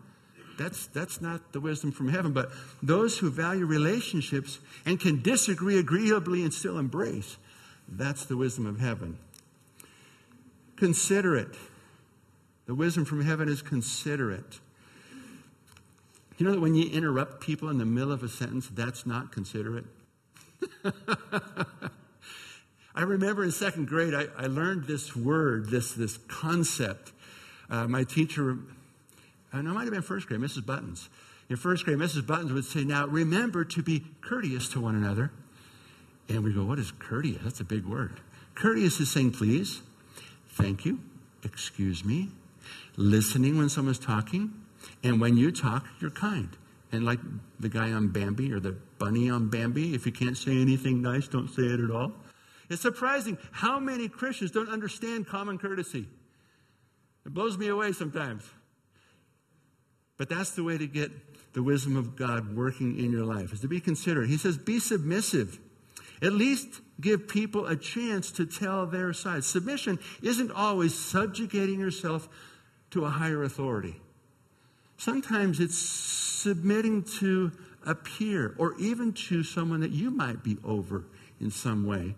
That's, 0.58 0.86
that's 0.88 1.20
not 1.20 1.52
the 1.52 1.60
wisdom 1.60 1.92
from 1.92 2.08
heaven. 2.08 2.32
But 2.32 2.50
those 2.82 3.18
who 3.18 3.30
value 3.30 3.66
relationships 3.66 4.58
and 4.84 4.98
can 4.98 5.22
disagree 5.22 5.78
agreeably 5.78 6.42
and 6.42 6.52
still 6.52 6.78
embrace, 6.78 7.36
that's 7.88 8.24
the 8.24 8.36
wisdom 8.36 8.66
of 8.66 8.80
heaven. 8.80 9.18
Considerate. 10.76 11.54
The 12.66 12.74
wisdom 12.74 13.04
from 13.04 13.22
heaven 13.22 13.48
is 13.48 13.62
considerate. 13.62 14.60
You 16.38 16.46
know 16.46 16.52
that 16.52 16.60
when 16.60 16.74
you 16.74 16.90
interrupt 16.90 17.40
people 17.40 17.70
in 17.70 17.78
the 17.78 17.86
middle 17.86 18.12
of 18.12 18.22
a 18.22 18.28
sentence, 18.28 18.68
that's 18.68 19.06
not 19.06 19.32
considerate? 19.32 19.86
I 22.94 23.02
remember 23.02 23.44
in 23.44 23.52
second 23.52 23.88
grade, 23.88 24.14
I, 24.14 24.26
I, 24.36 24.46
learned 24.46 24.84
this 24.84 25.14
word, 25.14 25.70
this, 25.70 25.92
this 25.92 26.18
concept. 26.28 27.12
Uh, 27.68 27.86
my 27.86 28.04
teacher 28.04 28.58
Uh, 29.56 29.60
and 29.60 29.68
it 29.68 29.72
might 29.72 29.84
have 29.84 29.92
been 29.92 30.02
first 30.02 30.26
grade, 30.26 30.40
Mrs. 30.40 30.64
Buttons. 30.66 31.08
In 31.48 31.56
first 31.56 31.84
grade, 31.84 31.98
Mrs. 31.98 32.26
Buttons 32.26 32.52
would 32.52 32.64
say, 32.64 32.84
Now 32.84 33.06
remember 33.06 33.64
to 33.64 33.82
be 33.82 34.04
courteous 34.20 34.68
to 34.70 34.80
one 34.80 34.94
another. 34.94 35.30
And 36.28 36.44
we 36.44 36.52
go, 36.52 36.64
What 36.64 36.78
is 36.78 36.90
courteous? 36.90 37.42
That's 37.42 37.60
a 37.60 37.64
big 37.64 37.86
word. 37.86 38.20
Courteous 38.54 39.00
is 39.00 39.10
saying 39.10 39.32
please, 39.32 39.82
thank 40.48 40.84
you, 40.84 40.98
excuse 41.44 42.04
me, 42.04 42.30
listening 42.96 43.58
when 43.58 43.68
someone's 43.68 43.98
talking, 43.98 44.52
and 45.04 45.20
when 45.20 45.36
you 45.36 45.52
talk, 45.52 45.86
you're 46.00 46.10
kind. 46.10 46.48
And 46.90 47.04
like 47.04 47.18
the 47.60 47.68
guy 47.68 47.92
on 47.92 48.08
Bambi 48.08 48.52
or 48.52 48.60
the 48.60 48.72
bunny 48.98 49.28
on 49.28 49.48
Bambi, 49.48 49.94
if 49.94 50.06
you 50.06 50.12
can't 50.12 50.36
say 50.36 50.52
anything 50.52 51.02
nice, 51.02 51.28
don't 51.28 51.48
say 51.48 51.62
it 51.62 51.80
at 51.80 51.90
all. 51.90 52.12
It's 52.70 52.80
surprising 52.80 53.36
how 53.52 53.78
many 53.78 54.08
Christians 54.08 54.50
don't 54.50 54.70
understand 54.70 55.26
common 55.26 55.58
courtesy. 55.58 56.08
It 57.26 57.34
blows 57.34 57.58
me 57.58 57.68
away 57.68 57.92
sometimes. 57.92 58.42
But 60.18 60.28
that's 60.28 60.50
the 60.50 60.64
way 60.64 60.78
to 60.78 60.86
get 60.86 61.10
the 61.52 61.62
wisdom 61.62 61.96
of 61.96 62.16
God 62.16 62.54
working 62.54 62.98
in 62.98 63.10
your 63.12 63.24
life, 63.24 63.52
is 63.52 63.60
to 63.60 63.68
be 63.68 63.80
considerate. 63.80 64.28
He 64.28 64.36
says, 64.36 64.58
be 64.58 64.78
submissive. 64.78 65.58
At 66.22 66.32
least 66.32 66.80
give 67.00 67.28
people 67.28 67.66
a 67.66 67.76
chance 67.76 68.30
to 68.32 68.46
tell 68.46 68.86
their 68.86 69.12
side. 69.12 69.44
Submission 69.44 69.98
isn't 70.22 70.50
always 70.50 70.94
subjugating 70.94 71.80
yourself 71.80 72.28
to 72.90 73.04
a 73.04 73.10
higher 73.10 73.42
authority. 73.42 73.96
Sometimes 74.96 75.60
it's 75.60 75.76
submitting 75.76 77.02
to 77.20 77.52
a 77.84 77.94
peer 77.94 78.54
or 78.58 78.74
even 78.78 79.12
to 79.12 79.42
someone 79.42 79.80
that 79.80 79.90
you 79.90 80.10
might 80.10 80.42
be 80.42 80.56
over 80.64 81.04
in 81.40 81.50
some 81.50 81.86
way. 81.86 82.14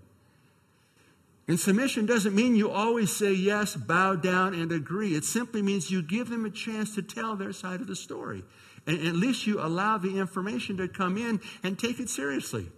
And 1.48 1.58
submission 1.58 2.04
doesn't 2.04 2.34
mean 2.34 2.56
you 2.56 2.70
always 2.70 3.16
say 3.16 3.32
yes, 3.32 3.74
bow 3.74 4.16
down, 4.16 4.52
and 4.52 4.70
agree. 4.70 5.14
It 5.14 5.24
simply 5.24 5.62
means 5.62 5.90
you 5.90 6.02
give 6.02 6.28
them 6.28 6.44
a 6.44 6.50
chance 6.50 6.94
to 6.94 7.02
tell 7.02 7.37
their 7.37 7.54
side 7.54 7.80
of 7.80 7.87
the 7.87 7.96
story. 7.96 8.44
And 8.87 8.98
at 9.06 9.14
least 9.14 9.46
you 9.46 9.58
allow 9.58 9.96
the 9.96 10.18
information 10.18 10.76
to 10.76 10.88
come 10.88 11.16
in 11.16 11.40
and 11.62 11.78
take 11.78 12.00
it 12.00 12.11
seriously. 12.11 12.68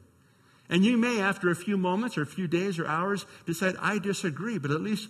And 0.69 0.85
you 0.85 0.97
may, 0.97 1.21
after 1.21 1.51
a 1.51 1.57
few 1.57 1.77
moments 1.77 2.17
or 2.17 2.23
a 2.23 2.27
few 2.27 2.47
days 2.47 2.79
or 2.79 2.87
hours, 2.87 3.27
decide, 3.45 3.75
I 3.81 3.99
disagree, 3.99 4.59
but 4.59 4.71
at 4.71 4.81
least 4.81 5.09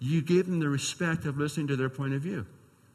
you 0.00 0.20
give 0.20 0.46
them 0.46 0.58
the 0.58 0.68
respect 0.68 1.24
of 1.24 1.38
listening 1.38 1.68
to 1.68 1.76
their 1.76 1.88
point 1.88 2.14
of 2.14 2.22
view. 2.22 2.46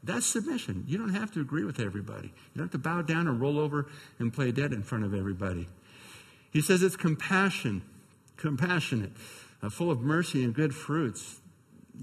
That's 0.04 0.26
submission. 0.26 0.84
You 0.86 0.98
don't 0.98 1.14
have 1.14 1.32
to 1.34 1.40
agree 1.40 1.64
with 1.64 1.80
everybody. 1.80 2.28
You 2.28 2.58
don't 2.58 2.66
have 2.66 2.72
to 2.72 2.78
bow 2.78 3.04
down 3.04 3.28
and 3.30 3.40
roll 3.40 3.58
over 3.58 3.88
and 4.20 4.34
play 4.34 4.52
dead 4.52 4.74
in 4.74 4.84
front 4.84 5.06
of 5.06 5.14
everybody. 5.14 5.70
He 6.52 6.62
says 6.62 6.84
it's 6.84 6.98
compassion, 6.98 7.84
compassionate, 8.36 9.12
uh, 9.64 9.70
full 9.70 9.90
of 9.90 10.02
mercy 10.02 10.44
and 10.44 10.54
good 10.54 10.76
fruits. 10.76 11.40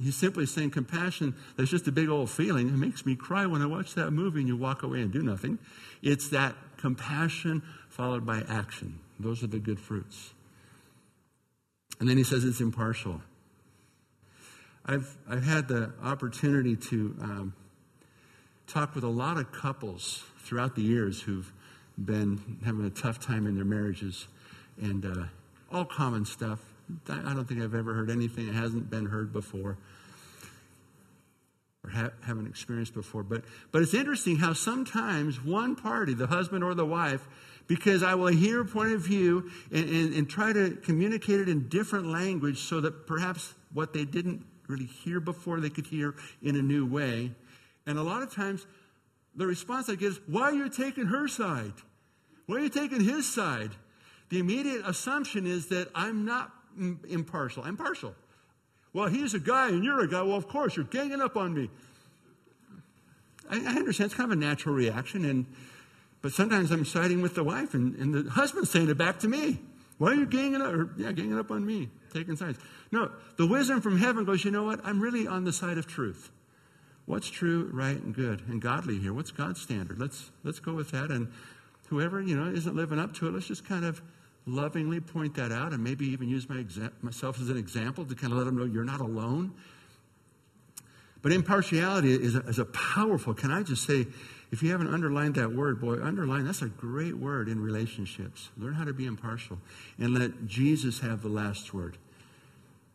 He's 0.00 0.16
simply 0.16 0.46
saying 0.46 0.70
compassion 0.70 1.34
that's 1.56 1.70
just 1.70 1.86
a 1.86 1.92
big 1.92 2.08
old 2.08 2.30
feeling. 2.30 2.68
It 2.68 2.76
makes 2.76 3.04
me 3.04 3.14
cry 3.14 3.46
when 3.46 3.60
I 3.60 3.66
watch 3.66 3.94
that 3.94 4.10
movie 4.12 4.40
and 4.40 4.48
you 4.48 4.56
walk 4.56 4.82
away 4.82 5.02
and 5.02 5.12
do 5.12 5.22
nothing. 5.22 5.58
It's 6.02 6.30
that 6.30 6.54
compassion 6.78 7.62
followed 7.88 8.24
by 8.24 8.42
action. 8.48 8.98
Those 9.18 9.42
are 9.42 9.48
the 9.48 9.58
good 9.58 9.78
fruits. 9.78 10.32
And 11.98 12.08
then 12.08 12.16
he 12.16 12.24
says 12.24 12.44
it's 12.44 12.60
impartial. 12.60 13.20
I've, 14.86 15.16
I've 15.28 15.44
had 15.44 15.68
the 15.68 15.92
opportunity 16.02 16.76
to 16.76 17.16
um, 17.20 17.54
talk 18.66 18.94
with 18.94 19.04
a 19.04 19.08
lot 19.08 19.36
of 19.36 19.52
couples 19.52 20.22
throughout 20.38 20.74
the 20.76 20.82
years 20.82 21.20
who've 21.20 21.52
been 22.02 22.58
having 22.64 22.86
a 22.86 22.90
tough 22.90 23.20
time 23.20 23.46
in 23.46 23.56
their 23.56 23.64
marriages 23.64 24.26
and 24.80 25.04
uh, 25.04 25.24
all 25.70 25.84
common 25.84 26.24
stuff. 26.24 26.60
I 27.08 27.34
don't 27.34 27.46
think 27.46 27.62
I've 27.62 27.74
ever 27.74 27.94
heard 27.94 28.10
anything 28.10 28.46
that 28.46 28.54
hasn't 28.54 28.90
been 28.90 29.06
heard 29.06 29.32
before 29.32 29.76
or 31.84 31.90
ha- 31.90 32.10
haven't 32.22 32.46
experienced 32.46 32.94
before. 32.94 33.22
But, 33.22 33.44
but 33.72 33.82
it's 33.82 33.94
interesting 33.94 34.36
how 34.36 34.52
sometimes 34.52 35.42
one 35.42 35.76
party, 35.76 36.14
the 36.14 36.26
husband 36.26 36.62
or 36.62 36.74
the 36.74 36.86
wife, 36.86 37.26
because 37.66 38.02
I 38.02 38.14
will 38.14 38.26
hear 38.26 38.62
a 38.62 38.64
point 38.64 38.92
of 38.92 39.00
view 39.00 39.50
and, 39.72 39.88
and, 39.88 40.14
and 40.14 40.28
try 40.28 40.52
to 40.52 40.76
communicate 40.82 41.40
it 41.40 41.48
in 41.48 41.68
different 41.68 42.06
language 42.06 42.58
so 42.58 42.80
that 42.80 43.06
perhaps 43.06 43.54
what 43.72 43.92
they 43.92 44.04
didn't 44.04 44.44
really 44.66 44.86
hear 44.86 45.20
before 45.20 45.60
they 45.60 45.70
could 45.70 45.86
hear 45.86 46.14
in 46.42 46.56
a 46.56 46.62
new 46.62 46.86
way. 46.86 47.32
And 47.86 47.98
a 47.98 48.02
lot 48.02 48.22
of 48.22 48.32
times, 48.32 48.66
the 49.34 49.46
response 49.46 49.88
I 49.88 49.94
get 49.94 50.08
is, 50.12 50.20
Why 50.26 50.42
are 50.42 50.52
you 50.52 50.68
taking 50.68 51.06
her 51.06 51.28
side? 51.28 51.72
Why 52.46 52.56
are 52.56 52.60
you 52.60 52.68
taking 52.68 53.00
his 53.00 53.32
side? 53.32 53.70
The 54.28 54.38
immediate 54.38 54.82
assumption 54.86 55.46
is 55.46 55.68
that 55.68 55.88
I'm 55.94 56.24
not 56.24 56.52
impartial. 57.08 57.62
I'm 57.64 57.76
partial. 57.76 58.14
Well, 58.92 59.08
he's 59.08 59.34
a 59.34 59.38
guy 59.38 59.68
and 59.68 59.84
you're 59.84 60.00
a 60.00 60.08
guy. 60.08 60.22
Well, 60.22 60.36
of 60.36 60.48
course, 60.48 60.76
you're 60.76 60.84
ganging 60.84 61.20
up 61.20 61.36
on 61.36 61.54
me. 61.54 61.70
I, 63.48 63.56
I 63.56 63.76
understand. 63.76 64.06
It's 64.06 64.14
kind 64.14 64.30
of 64.30 64.36
a 64.36 64.40
natural 64.40 64.74
reaction. 64.74 65.24
And, 65.24 65.46
but 66.22 66.32
sometimes 66.32 66.70
I'm 66.70 66.84
siding 66.84 67.22
with 67.22 67.34
the 67.34 67.44
wife 67.44 67.74
and, 67.74 67.94
and 67.96 68.14
the 68.14 68.30
husband's 68.30 68.70
saying 68.70 68.88
it 68.88 68.98
back 68.98 69.20
to 69.20 69.28
me. 69.28 69.60
Why 69.98 70.12
are 70.12 70.14
you 70.14 70.26
ganging 70.26 70.62
up? 70.62 70.72
Or, 70.72 70.90
yeah, 70.96 71.12
ganging 71.12 71.38
up 71.38 71.50
on 71.50 71.64
me, 71.64 71.88
taking 72.12 72.36
sides. 72.36 72.58
No, 72.90 73.10
the 73.36 73.46
wisdom 73.46 73.80
from 73.80 73.98
heaven 73.98 74.24
goes, 74.24 74.44
you 74.44 74.50
know 74.50 74.64
what? 74.64 74.80
I'm 74.84 75.00
really 75.00 75.26
on 75.26 75.44
the 75.44 75.52
side 75.52 75.78
of 75.78 75.86
truth. 75.86 76.30
What's 77.06 77.28
true, 77.28 77.68
right, 77.72 78.00
and 78.00 78.14
good 78.14 78.42
and 78.48 78.62
godly 78.62 78.98
here? 78.98 79.12
What's 79.12 79.30
God's 79.30 79.60
standard? 79.60 79.98
Let's 79.98 80.30
let's 80.44 80.60
go 80.60 80.74
with 80.74 80.92
that. 80.92 81.10
And 81.10 81.32
whoever 81.88 82.22
you 82.22 82.36
know 82.36 82.50
isn't 82.50 82.76
living 82.76 82.98
up 82.98 83.14
to 83.14 83.26
it, 83.26 83.34
let's 83.34 83.46
just 83.46 83.64
kind 83.64 83.84
of 83.84 84.00
lovingly 84.54 85.00
point 85.00 85.34
that 85.34 85.52
out 85.52 85.72
and 85.72 85.82
maybe 85.82 86.06
even 86.06 86.28
use 86.28 86.48
my 86.48 86.56
exa- 86.56 86.92
myself 87.02 87.40
as 87.40 87.48
an 87.48 87.56
example 87.56 88.04
to 88.04 88.14
kind 88.14 88.32
of 88.32 88.38
let 88.38 88.44
them 88.44 88.56
know 88.56 88.64
you're 88.64 88.84
not 88.84 89.00
alone. 89.00 89.52
But 91.22 91.32
impartiality 91.32 92.12
is 92.14 92.34
a, 92.34 92.40
is 92.40 92.58
a 92.58 92.64
powerful, 92.64 93.34
can 93.34 93.50
I 93.50 93.62
just 93.62 93.86
say, 93.86 94.06
if 94.50 94.62
you 94.62 94.70
haven't 94.72 94.92
underlined 94.92 95.36
that 95.36 95.52
word, 95.52 95.80
boy, 95.80 96.02
underline, 96.02 96.44
that's 96.44 96.62
a 96.62 96.68
great 96.68 97.16
word 97.16 97.48
in 97.48 97.60
relationships. 97.60 98.48
Learn 98.56 98.74
how 98.74 98.84
to 98.84 98.92
be 98.92 99.06
impartial 99.06 99.58
and 99.98 100.18
let 100.18 100.46
Jesus 100.46 101.00
have 101.00 101.22
the 101.22 101.28
last 101.28 101.72
word. 101.72 101.98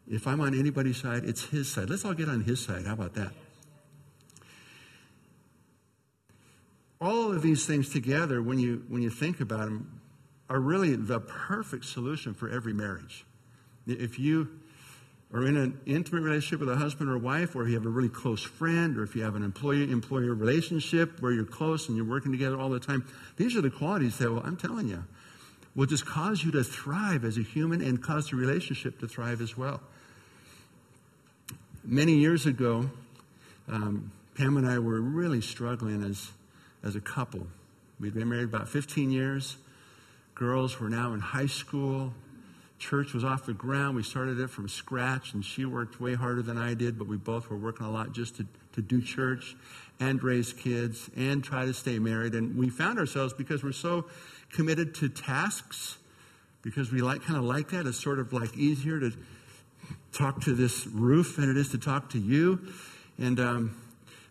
If 0.10 0.28
I'm 0.28 0.42
on 0.42 0.58
anybody's 0.58 0.98
side, 0.98 1.24
it's 1.24 1.46
his 1.46 1.72
side. 1.72 1.90
Let's 1.90 2.04
all 2.04 2.14
get 2.14 2.30
on 2.30 2.42
his 2.42 2.60
side. 2.60 2.86
How 2.86 2.94
about 2.94 3.14
that? 3.16 3.32
All 7.00 7.32
of 7.32 7.42
these 7.42 7.66
things 7.66 7.90
together, 7.90 8.42
when 8.42 8.60
you, 8.60 8.84
when 8.88 9.02
you 9.02 9.10
think 9.10 9.40
about 9.40 9.66
them, 9.66 9.95
are 10.50 10.60
really 10.60 10.96
the 10.96 11.20
perfect 11.20 11.86
solution 11.86 12.34
for 12.34 12.50
every 12.50 12.74
marriage. 12.74 13.26
If 13.88 14.20
you 14.20 14.50
are 15.34 15.46
in 15.46 15.58
an 15.58 15.80
intimate 15.86 16.22
relationship 16.22 16.60
with 16.60 16.70
a 16.70 16.76
husband 16.76 17.10
or 17.10 17.18
wife, 17.18 17.56
or 17.56 17.64
if 17.64 17.70
you 17.70 17.76
have 17.76 17.86
a 17.86 17.90
really 17.90 18.10
close 18.10 18.42
friend, 18.42 18.98
or 18.98 19.04
if 19.04 19.16
you 19.16 19.24
have 19.24 19.36
an 19.36 19.44
employee 19.44 19.92
employer 19.92 20.34
relationship 20.34 21.22
where 21.22 21.32
you're 21.32 21.46
close 21.46 21.88
and 21.88 21.98
you're 21.98 22.06
working 22.06 22.32
together 22.32 22.60
all 22.60 22.70
the 22.70 22.80
time, 22.80 23.06
these 23.38 23.56
are 23.56 23.62
the 23.62 23.70
qualities 23.70 24.18
that, 24.20 24.32
well, 24.32 24.44
I'm 24.46 24.56
telling 24.56 24.88
you, 24.88 25.04
will 25.76 25.88
just 25.88 26.06
cause 26.06 26.44
you 26.44 26.52
to 26.52 26.64
thrive 26.64 27.26
as 27.26 27.38
a 27.38 27.42
human 27.42 27.82
and 27.82 28.02
cause 28.02 28.30
the 28.30 28.38
relationship 28.38 29.00
to 29.00 29.08
thrive 29.08 29.42
as 29.42 29.58
well. 29.58 29.82
Many 31.84 32.14
years 32.14 32.46
ago, 32.46 32.90
um, 33.68 34.12
Pam 34.36 34.58
and 34.58 34.68
I 34.68 34.80
were 34.80 35.02
really 35.02 35.42
struggling 35.42 36.04
as, 36.04 36.30
as 36.84 36.96
a 36.96 37.02
couple. 37.02 37.46
We'd 38.00 38.14
been 38.14 38.30
married 38.30 38.46
about 38.46 38.70
15 38.70 39.12
years. 39.12 39.58
Girls 40.36 40.80
were 40.80 40.90
now 40.90 41.14
in 41.14 41.22
high 41.22 41.48
school. 41.48 42.14
Church 42.78 43.14
was 43.14 43.24
off 43.24 43.46
the 43.46 43.54
ground. 43.54 43.96
We 43.96 44.04
started 44.04 44.38
it 44.40 44.50
from 44.50 44.68
scratch, 44.68 45.34
and 45.34 45.44
she 45.44 45.64
worked 45.64 46.02
way 46.02 46.14
harder 46.14 46.42
than 46.42 46.58
I 46.58 46.74
did, 46.74 47.00
but 47.00 47.08
we 47.08 47.16
both 47.16 47.50
were 47.50 47.56
working 47.56 47.86
a 47.86 47.90
lot 47.90 48.12
just 48.12 48.36
to, 48.36 48.46
to 48.74 48.82
do 48.82 49.02
church 49.02 49.56
and 50.00 50.22
raise 50.22 50.52
kids 50.52 51.10
and 51.16 51.42
try 51.42 51.66
to 51.66 51.74
stay 51.74 52.00
married. 52.00 52.34
And 52.34 52.58
we 52.58 52.70
found 52.70 53.00
ourselves 53.00 53.32
because 53.32 53.64
we're 53.64 53.72
so 53.72 54.06
committed 54.52 54.94
to 54.96 55.08
tasks, 55.08 55.98
because 56.62 56.92
we 56.92 57.02
like 57.02 57.24
kind 57.24 57.38
of 57.38 57.46
like 57.46 57.70
that. 57.70 57.88
It's 57.88 58.04
sort 58.04 58.20
of 58.20 58.34
like 58.34 58.58
easier 58.58 59.00
to 59.00 59.14
talk 60.12 60.42
to 60.42 60.54
this 60.54 60.86
roof 60.86 61.38
than 61.38 61.50
it 61.50 61.56
is 61.56 61.70
to 61.70 61.78
talk 61.78 62.10
to 62.10 62.20
you. 62.20 62.60
And 63.18 63.40
um, 63.40 63.78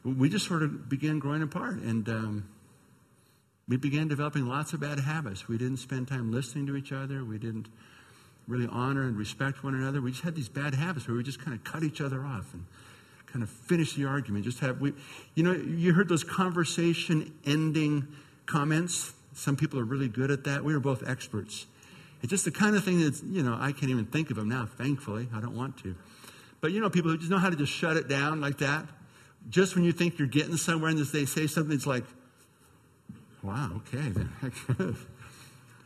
we 0.04 0.28
just 0.28 0.46
sort 0.46 0.62
of 0.62 0.86
began 0.86 1.18
growing 1.18 1.42
apart. 1.42 1.76
And 1.76 2.06
um, 2.10 2.48
we 3.68 3.76
began 3.76 4.08
developing 4.08 4.46
lots 4.46 4.72
of 4.72 4.80
bad 4.80 5.00
habits. 5.00 5.48
We 5.48 5.56
didn't 5.56 5.78
spend 5.78 6.08
time 6.08 6.30
listening 6.30 6.66
to 6.66 6.76
each 6.76 6.92
other. 6.92 7.24
We 7.24 7.38
didn't 7.38 7.68
really 8.46 8.68
honor 8.70 9.02
and 9.02 9.16
respect 9.16 9.64
one 9.64 9.74
another. 9.74 10.00
We 10.00 10.10
just 10.10 10.22
had 10.22 10.34
these 10.34 10.48
bad 10.48 10.74
habits 10.74 11.08
where 11.08 11.16
we 11.16 11.22
just 11.22 11.40
kind 11.40 11.56
of 11.56 11.64
cut 11.64 11.82
each 11.82 12.00
other 12.00 12.24
off 12.24 12.52
and 12.52 12.64
kind 13.26 13.42
of 13.42 13.48
finish 13.48 13.94
the 13.94 14.04
argument. 14.04 14.44
Just 14.44 14.60
have 14.60 14.80
we, 14.80 14.92
you 15.34 15.42
know, 15.42 15.52
you 15.52 15.94
heard 15.94 16.08
those 16.08 16.24
conversation 16.24 17.32
ending 17.46 18.06
comments. 18.46 19.14
Some 19.32 19.56
people 19.56 19.80
are 19.80 19.84
really 19.84 20.08
good 20.08 20.30
at 20.30 20.44
that. 20.44 20.62
We 20.62 20.74
were 20.74 20.80
both 20.80 21.08
experts. 21.08 21.66
It's 22.22 22.30
just 22.30 22.44
the 22.44 22.50
kind 22.50 22.76
of 22.76 22.84
thing 22.84 23.00
that 23.00 23.22
you 23.24 23.42
know 23.42 23.56
I 23.58 23.72
can't 23.72 23.90
even 23.90 24.06
think 24.06 24.30
of 24.30 24.36
them 24.36 24.48
now. 24.48 24.66
Thankfully, 24.66 25.28
I 25.34 25.40
don't 25.40 25.56
want 25.56 25.78
to. 25.78 25.94
But 26.60 26.72
you 26.72 26.80
know, 26.80 26.88
people 26.88 27.10
who 27.10 27.18
just 27.18 27.30
know 27.30 27.38
how 27.38 27.50
to 27.50 27.56
just 27.56 27.72
shut 27.72 27.96
it 27.96 28.08
down 28.08 28.40
like 28.40 28.58
that. 28.58 28.86
Just 29.50 29.74
when 29.74 29.84
you 29.84 29.92
think 29.92 30.18
you're 30.18 30.28
getting 30.28 30.56
somewhere, 30.56 30.90
and 30.90 30.98
they 30.98 31.26
say 31.26 31.46
something, 31.46 31.74
it's 31.74 31.86
like, 31.86 32.04
Wow, 33.44 33.72
okay. 33.76 34.10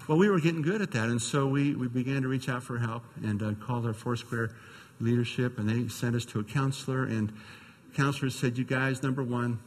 well, 0.09 0.16
we 0.16 0.31
were 0.31 0.38
getting 0.38 0.62
good 0.62 0.81
at 0.81 0.92
that, 0.92 1.09
and 1.09 1.21
so 1.21 1.49
we, 1.49 1.75
we 1.75 1.88
began 1.88 2.23
to 2.23 2.29
reach 2.29 2.49
out 2.49 2.62
for 2.62 2.79
help 2.79 3.03
and 3.25 3.42
uh, 3.42 3.53
called 3.55 3.85
our 3.85 3.92
Foursquare 3.92 4.53
leadership, 5.01 5.59
and 5.59 5.68
they 5.68 5.88
sent 5.88 6.14
us 6.14 6.25
to 6.27 6.38
a 6.38 6.44
counselor. 6.44 7.05
And 7.05 7.33
counselors 7.97 8.37
said, 8.37 8.59
You 8.59 8.64
guys, 8.64 9.03
number 9.03 9.25
one, 9.25 9.59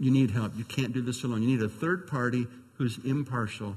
you 0.00 0.10
need 0.10 0.32
help. 0.32 0.56
You 0.56 0.64
can't 0.64 0.92
do 0.92 1.00
this 1.00 1.22
alone. 1.22 1.42
You 1.42 1.56
need 1.56 1.62
a 1.62 1.68
third 1.68 2.08
party 2.08 2.48
who's 2.74 2.98
impartial 3.04 3.76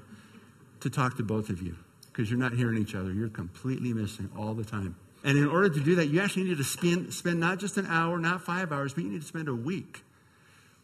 to 0.80 0.90
talk 0.90 1.16
to 1.18 1.24
both 1.24 1.50
of 1.50 1.62
you 1.62 1.76
because 2.12 2.32
you're 2.32 2.40
not 2.40 2.54
hearing 2.54 2.80
each 2.80 2.96
other. 2.96 3.12
You're 3.12 3.30
completely 3.30 3.94
missing 3.94 4.32
all 4.36 4.56
the 4.56 4.66
time. 4.66 4.96
And 5.24 5.38
in 5.38 5.48
order 5.48 5.70
to 5.70 5.80
do 5.80 5.96
that, 5.96 6.08
you 6.08 6.20
actually 6.20 6.46
need 6.46 6.58
to 6.58 6.64
spend, 6.64 7.14
spend 7.14 7.40
not 7.40 7.60
just 7.60 7.78
an 7.78 7.86
hour, 7.86 8.18
not 8.18 8.42
five 8.42 8.72
hours, 8.72 8.96
but 8.96 9.04
you 9.04 9.12
need 9.12 9.22
to 9.22 9.28
spend 9.28 9.50
a 9.50 9.56
week 9.56 10.02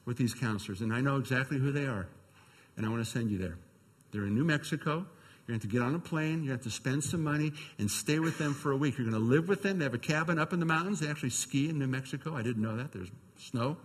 with 0.06 0.18
these 0.18 0.36
counselors. 0.36 0.82
And 0.82 0.94
I 0.94 1.02
know 1.02 1.18
exactly 1.18 1.58
who 1.58 1.72
they 1.72 1.86
are 1.86 2.06
and 2.82 2.88
I 2.88 2.92
want 2.92 3.06
to 3.06 3.10
send 3.10 3.30
you 3.30 3.38
there. 3.38 3.58
They're 4.12 4.26
in 4.26 4.34
New 4.34 4.44
Mexico. 4.44 5.06
You're 5.46 5.58
going 5.58 5.60
to 5.60 5.68
get 5.68 5.84
on 5.84 5.94
a 5.94 6.00
plane. 6.00 6.44
You 6.44 6.50
have 6.50 6.64
to 6.64 6.72
spend 6.72 7.04
some 7.04 7.24
money 7.24 7.52
and 7.78 7.90
stay 7.90 8.18
with 8.18 8.40
them 8.40 8.56
for 8.56 8.72
a 8.72 8.76
week. 8.78 8.98
You're 8.98 9.08
going 9.08 9.22
to 9.22 9.30
live 9.30 9.48
with 9.48 9.62
them. 9.62 9.78
They 9.78 9.86
have 9.86 9.94
a 9.94 10.00
cabin 10.00 10.40
up 10.40 10.52
in 10.52 10.60
the 10.60 10.66
mountains. 10.66 11.00
They 11.00 11.08
actually 11.08 11.30
ski 11.30 11.70
in 11.70 11.78
New 11.78 11.86
Mexico. 11.86 12.36
I 12.36 12.42
didn't 12.42 12.64
know 12.64 12.76
that. 12.78 12.92
There's 12.92 13.10
snow. 13.38 13.78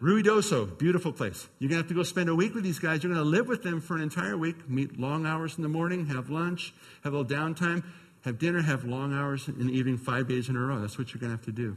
Ruidoso, 0.00 0.76
beautiful 0.76 1.12
place. 1.12 1.46
You're 1.60 1.68
going 1.68 1.78
to 1.78 1.84
have 1.84 1.88
to 1.88 1.94
go 1.94 2.02
spend 2.02 2.28
a 2.28 2.34
week 2.34 2.52
with 2.52 2.64
these 2.64 2.80
guys. 2.80 3.04
You're 3.04 3.14
going 3.14 3.24
to 3.24 3.30
live 3.30 3.46
with 3.46 3.62
them 3.62 3.80
for 3.80 3.94
an 3.94 4.02
entire 4.02 4.36
week, 4.36 4.68
meet 4.68 4.98
long 4.98 5.24
hours 5.24 5.56
in 5.56 5.62
the 5.62 5.68
morning, 5.68 6.06
have 6.06 6.30
lunch, 6.30 6.74
have 7.04 7.12
a 7.12 7.16
little 7.18 7.36
downtime, 7.36 7.84
have 8.24 8.40
dinner, 8.40 8.60
have 8.60 8.84
long 8.84 9.12
hours 9.12 9.46
in 9.46 9.68
the 9.68 9.72
evening, 9.72 9.98
five 9.98 10.26
days 10.26 10.48
in 10.48 10.56
a 10.56 10.58
row. 10.58 10.80
That's 10.80 10.98
what 10.98 11.14
you're 11.14 11.20
going 11.20 11.30
to 11.30 11.36
have 11.36 11.44
to 11.44 11.52
do. 11.52 11.76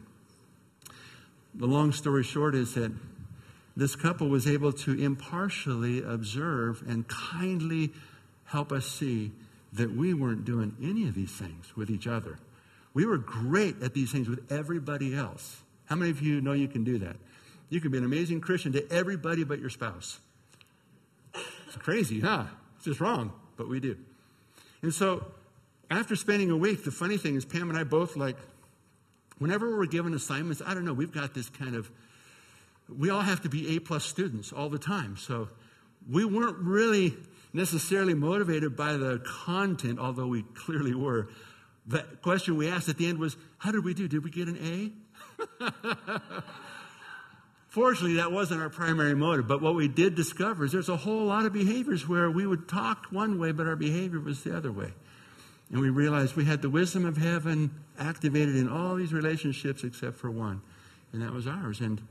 The 1.54 1.67
long 1.67 1.91
story 1.91 2.24
short 2.24 2.56
is 2.56 2.74
that 2.74 2.91
this 3.75 3.95
couple 3.95 4.29
was 4.29 4.47
able 4.47 4.71
to 4.71 4.93
impartially 4.93 6.01
observe 6.01 6.83
and 6.88 7.07
kindly 7.07 7.91
help 8.45 8.71
us 8.71 8.85
see 8.85 9.31
that 9.73 9.91
we 9.91 10.13
weren't 10.13 10.45
doing 10.45 10.75
any 10.81 11.07
of 11.07 11.15
these 11.15 11.31
things 11.31 11.75
with 11.75 11.89
each 11.89 12.07
other. 12.07 12.39
We 12.93 13.05
were 13.05 13.17
great 13.17 13.81
at 13.83 13.93
these 13.93 14.11
things 14.11 14.29
with 14.29 14.51
everybody 14.51 15.13
else. 15.13 15.61
How 15.85 15.95
many 15.95 16.11
of 16.11 16.21
you 16.21 16.39
know 16.39 16.53
you 16.53 16.69
can 16.69 16.83
do 16.83 16.97
that? 16.99 17.17
You 17.69 17.81
can 17.81 17.91
be 17.91 17.97
an 17.97 18.05
amazing 18.05 18.41
Christian 18.41 18.71
to 18.73 18.91
everybody 18.91 19.43
but 19.43 19.59
your 19.59 19.69
spouse. 19.69 20.19
It's 21.67 21.75
crazy, 21.77 22.21
huh? 22.21 22.45
It's 22.77 22.85
just 22.85 23.01
wrong, 23.01 23.33
but 23.57 23.67
we 23.67 23.81
do. 23.81 23.97
And 24.81 24.93
so, 24.93 25.25
after 25.91 26.15
spending 26.15 26.51
a 26.51 26.57
week, 26.57 26.83
the 26.85 26.91
funny 26.91 27.17
thing 27.17 27.35
is, 27.35 27.43
Pam 27.43 27.69
and 27.69 27.77
I 27.77 27.83
both 27.83 28.15
like, 28.15 28.38
whenever 29.39 29.75
we're 29.77 29.85
given 29.88 30.13
assignments, 30.13 30.61
I 30.65 30.73
don't 30.73 30.85
know, 30.85 30.93
we've 30.93 31.11
got 31.11 31.33
this 31.33 31.49
kind 31.49 31.75
of, 31.75 31.91
we 32.89 33.10
all 33.10 33.21
have 33.21 33.41
to 33.41 33.50
be 33.50 33.76
A 33.76 33.80
plus 33.80 34.06
students 34.06 34.52
all 34.52 34.69
the 34.69 34.80
time. 34.80 35.17
So, 35.17 35.50
we 36.10 36.26
weren't 36.26 36.58
really 36.58 37.15
necessarily 37.54 38.13
motivated 38.13 38.76
by 38.76 38.93
the 38.93 39.21
content, 39.26 40.00
although 40.00 40.28
we 40.28 40.43
clearly 40.54 40.93
were. 40.93 41.30
The 41.88 42.00
question 42.21 42.58
we 42.58 42.67
asked 42.67 42.89
at 42.89 42.98
the 42.98 43.08
end 43.08 43.19
was, 43.19 43.38
How 43.58 43.71
did 43.71 43.84
we 43.84 43.93
do? 43.93 44.08
Did 44.08 44.24
we 44.24 44.30
get 44.30 44.48
an 44.48 44.58
A? 44.62 44.91
Fortunately, 47.69 48.15
that 48.17 48.32
wasn't 48.32 48.62
our 48.62 48.69
primary 48.69 49.15
motive, 49.15 49.48
but 49.48 49.62
what 49.62 49.76
we 49.76 49.88
did 49.89 50.15
discover 50.15 50.63
is 50.65 50.71
there's 50.71 50.88
a 50.88 50.95
whole 50.95 51.26
lot 51.26 51.45
of 51.45 51.52
behaviors 51.52 52.08
where 52.08 52.32
we 52.32 52.48
would 52.48 52.69
talk 52.69 53.08
one 53.10 53.38
way, 53.38 53.52
but 53.52 53.67
our 53.67 53.76
behavior 53.76 54.19
was 54.19 54.43
the 54.43 54.56
other 54.56 54.71
way. 54.71 54.93
And 55.71 55.82
we 55.82 55.89
realized 55.89 56.36
we 56.36 56.45
had 56.45 56.62
the 56.62 56.69
wisdom 56.69 57.06
of 57.06 57.17
heaven 57.17 57.71
activated 58.00 58.56
in 58.56 58.69
all 58.69 58.95
these 58.95 59.12
relationships 59.12 59.84
except 59.84 60.15
for 60.15 60.32
one, 60.32 60.62
and 61.12 61.21
that 61.21 61.34
was 61.34 61.48
ours. 61.48 61.82
And, 61.82 62.02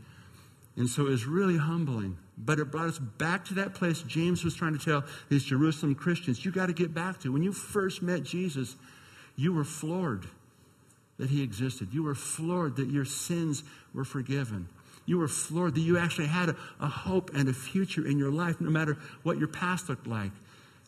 and 0.77 0.89
so 0.89 1.07
it 1.07 1.11
was 1.11 1.27
really 1.27 1.57
humbling. 1.57 2.17
But 2.37 2.59
it 2.59 2.71
brought 2.71 2.89
us 2.89 2.99
back 2.99 3.45
to 3.47 3.55
that 3.55 3.75
place 3.75 4.03
James 4.03 4.43
was 4.43 4.57
trying 4.57 4.77
to 4.77 4.85
tell 4.85 5.05
these 5.29 5.45
Jerusalem 5.45 5.95
Christians 5.95 6.45
you 6.45 6.51
got 6.51 6.67
to 6.67 6.73
get 6.73 6.93
back 6.93 7.21
to. 7.21 7.33
When 7.33 7.43
you 7.43 7.53
first 7.53 8.03
met 8.03 8.25
Jesus, 8.25 8.75
you 9.37 9.53
were 9.53 9.65
floored 9.65 10.27
that 11.17 11.31
he 11.31 11.43
existed, 11.43 11.89
you 11.93 12.03
were 12.03 12.17
floored 12.17 12.77
that 12.77 12.91
your 12.91 13.05
sins 13.05 13.63
were 13.95 14.05
forgiven. 14.05 14.69
You 15.07 15.19
were 15.19 15.29
floored 15.29 15.75
that 15.75 15.81
you 15.81 15.99
actually 15.99 16.27
had 16.27 16.49
a, 16.49 16.57
a 16.81 16.89
hope 16.89 17.31
and 17.35 17.49
a 17.49 17.53
future 17.53 18.07
in 18.07 18.19
your 18.19 18.33
life, 18.33 18.61
no 18.61 18.71
matter 18.71 18.97
what 19.23 19.39
your 19.39 19.49
past 19.49 19.89
looked 19.89 20.07
like. 20.07 20.33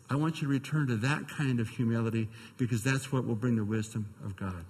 I 0.08 0.16
want 0.16 0.40
you 0.40 0.48
to 0.48 0.52
return 0.52 0.86
to 0.88 0.96
that 0.96 1.28
kind 1.28 1.60
of 1.60 1.68
humility 1.68 2.28
because 2.56 2.82
that's 2.82 3.12
what 3.12 3.26
will 3.26 3.34
bring 3.34 3.56
the 3.56 3.64
wisdom 3.64 4.06
of 4.24 4.34
God. 4.36 4.64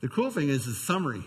The 0.00 0.08
cool 0.08 0.30
thing 0.30 0.48
is 0.48 0.66
the 0.66 0.72
summary. 0.72 1.22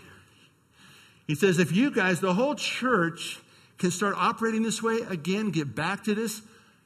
He 1.26 1.34
says, 1.34 1.58
if 1.58 1.72
you 1.72 1.90
guys, 1.90 2.20
the 2.20 2.34
whole 2.34 2.54
church, 2.54 3.40
can 3.78 3.90
start 3.90 4.14
operating 4.16 4.62
this 4.62 4.82
way, 4.82 5.00
again, 5.08 5.50
get 5.50 5.74
back 5.74 6.04
to 6.04 6.14
this, 6.14 6.42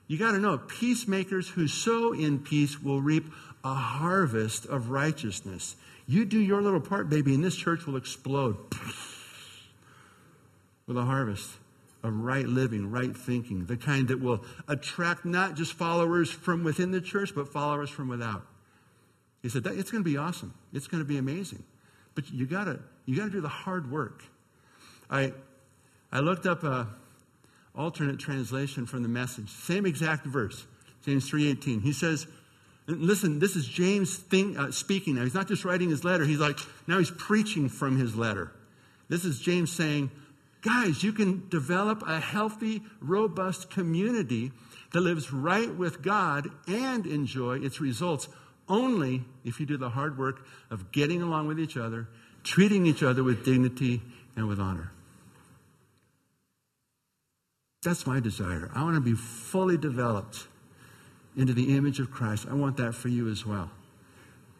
you 0.06 0.18
got 0.18 0.32
to 0.32 0.38
know 0.38 0.58
peacemakers 0.58 1.48
who 1.48 1.68
sow 1.68 2.12
in 2.12 2.40
peace 2.40 2.82
will 2.82 3.00
reap 3.00 3.26
a 3.62 3.74
harvest 3.74 4.66
of 4.66 4.90
righteousness. 4.90 5.76
You 6.06 6.24
do 6.24 6.40
your 6.40 6.62
little 6.62 6.80
part, 6.80 7.08
baby, 7.08 7.34
and 7.34 7.44
this 7.44 7.54
church 7.54 7.86
will 7.86 7.96
explode 7.96 8.56
with 10.86 10.96
a 10.96 11.04
harvest 11.04 11.50
of 12.02 12.12
right 12.12 12.46
living, 12.46 12.90
right 12.90 13.16
thinking, 13.16 13.66
the 13.66 13.76
kind 13.76 14.08
that 14.08 14.20
will 14.20 14.42
attract 14.66 15.24
not 15.24 15.54
just 15.54 15.74
followers 15.74 16.30
from 16.30 16.64
within 16.64 16.90
the 16.90 17.00
church, 17.00 17.32
but 17.34 17.52
followers 17.52 17.90
from 17.90 18.08
without. 18.08 18.44
He 19.42 19.48
said, 19.48 19.64
it's 19.66 19.90
going 19.90 20.02
to 20.02 20.10
be 20.10 20.16
awesome. 20.16 20.54
It's 20.72 20.88
going 20.88 21.02
to 21.02 21.08
be 21.08 21.18
amazing. 21.18 21.62
But 22.14 22.32
you 22.32 22.46
gotta, 22.46 22.80
you 23.06 23.16
gotta 23.16 23.30
do 23.30 23.40
the 23.40 23.48
hard 23.48 23.90
work. 23.90 24.24
I, 25.10 25.32
I 26.12 26.20
looked 26.20 26.46
up 26.46 26.62
a 26.62 26.88
alternate 27.74 28.18
translation 28.18 28.86
from 28.86 29.02
the 29.02 29.08
message. 29.08 29.50
Same 29.50 29.86
exact 29.86 30.26
verse, 30.26 30.66
James 31.04 31.30
3.18. 31.30 31.82
He 31.82 31.92
says, 31.92 32.26
Listen, 32.86 33.38
this 33.38 33.54
is 33.54 33.66
James 33.66 34.16
thing, 34.16 34.56
uh, 34.56 34.72
speaking 34.72 35.14
now. 35.14 35.22
He's 35.22 35.34
not 35.34 35.46
just 35.46 35.64
writing 35.64 35.90
his 35.90 36.04
letter, 36.04 36.24
he's 36.24 36.40
like, 36.40 36.58
now 36.86 36.98
he's 36.98 37.10
preaching 37.10 37.68
from 37.68 37.96
his 37.96 38.16
letter. 38.16 38.52
This 39.08 39.24
is 39.24 39.38
James 39.38 39.72
saying, 39.72 40.10
guys, 40.62 41.02
you 41.02 41.12
can 41.12 41.48
develop 41.48 42.02
a 42.06 42.20
healthy, 42.20 42.82
robust 43.00 43.70
community 43.70 44.52
that 44.92 45.00
lives 45.00 45.32
right 45.32 45.72
with 45.72 46.02
God 46.02 46.48
and 46.66 47.06
enjoy 47.06 47.60
its 47.60 47.80
results 47.80 48.28
only 48.68 49.24
if 49.44 49.60
you 49.60 49.66
do 49.66 49.76
the 49.76 49.90
hard 49.90 50.18
work 50.18 50.44
of 50.70 50.92
getting 50.92 51.22
along 51.22 51.48
with 51.48 51.58
each 51.60 51.76
other, 51.76 52.08
treating 52.42 52.86
each 52.86 53.02
other 53.02 53.22
with 53.22 53.44
dignity 53.44 54.00
and 54.36 54.48
with 54.48 54.58
honor. 54.60 54.92
That's 57.82 58.06
my 58.06 58.20
desire. 58.20 58.70
I 58.74 58.82
want 58.82 58.96
to 58.96 59.00
be 59.00 59.14
fully 59.14 59.78
developed 59.78 60.46
into 61.36 61.54
the 61.54 61.76
image 61.76 61.98
of 61.98 62.10
Christ. 62.10 62.46
I 62.50 62.54
want 62.54 62.76
that 62.76 62.94
for 62.94 63.08
you 63.08 63.30
as 63.30 63.46
well. 63.46 63.70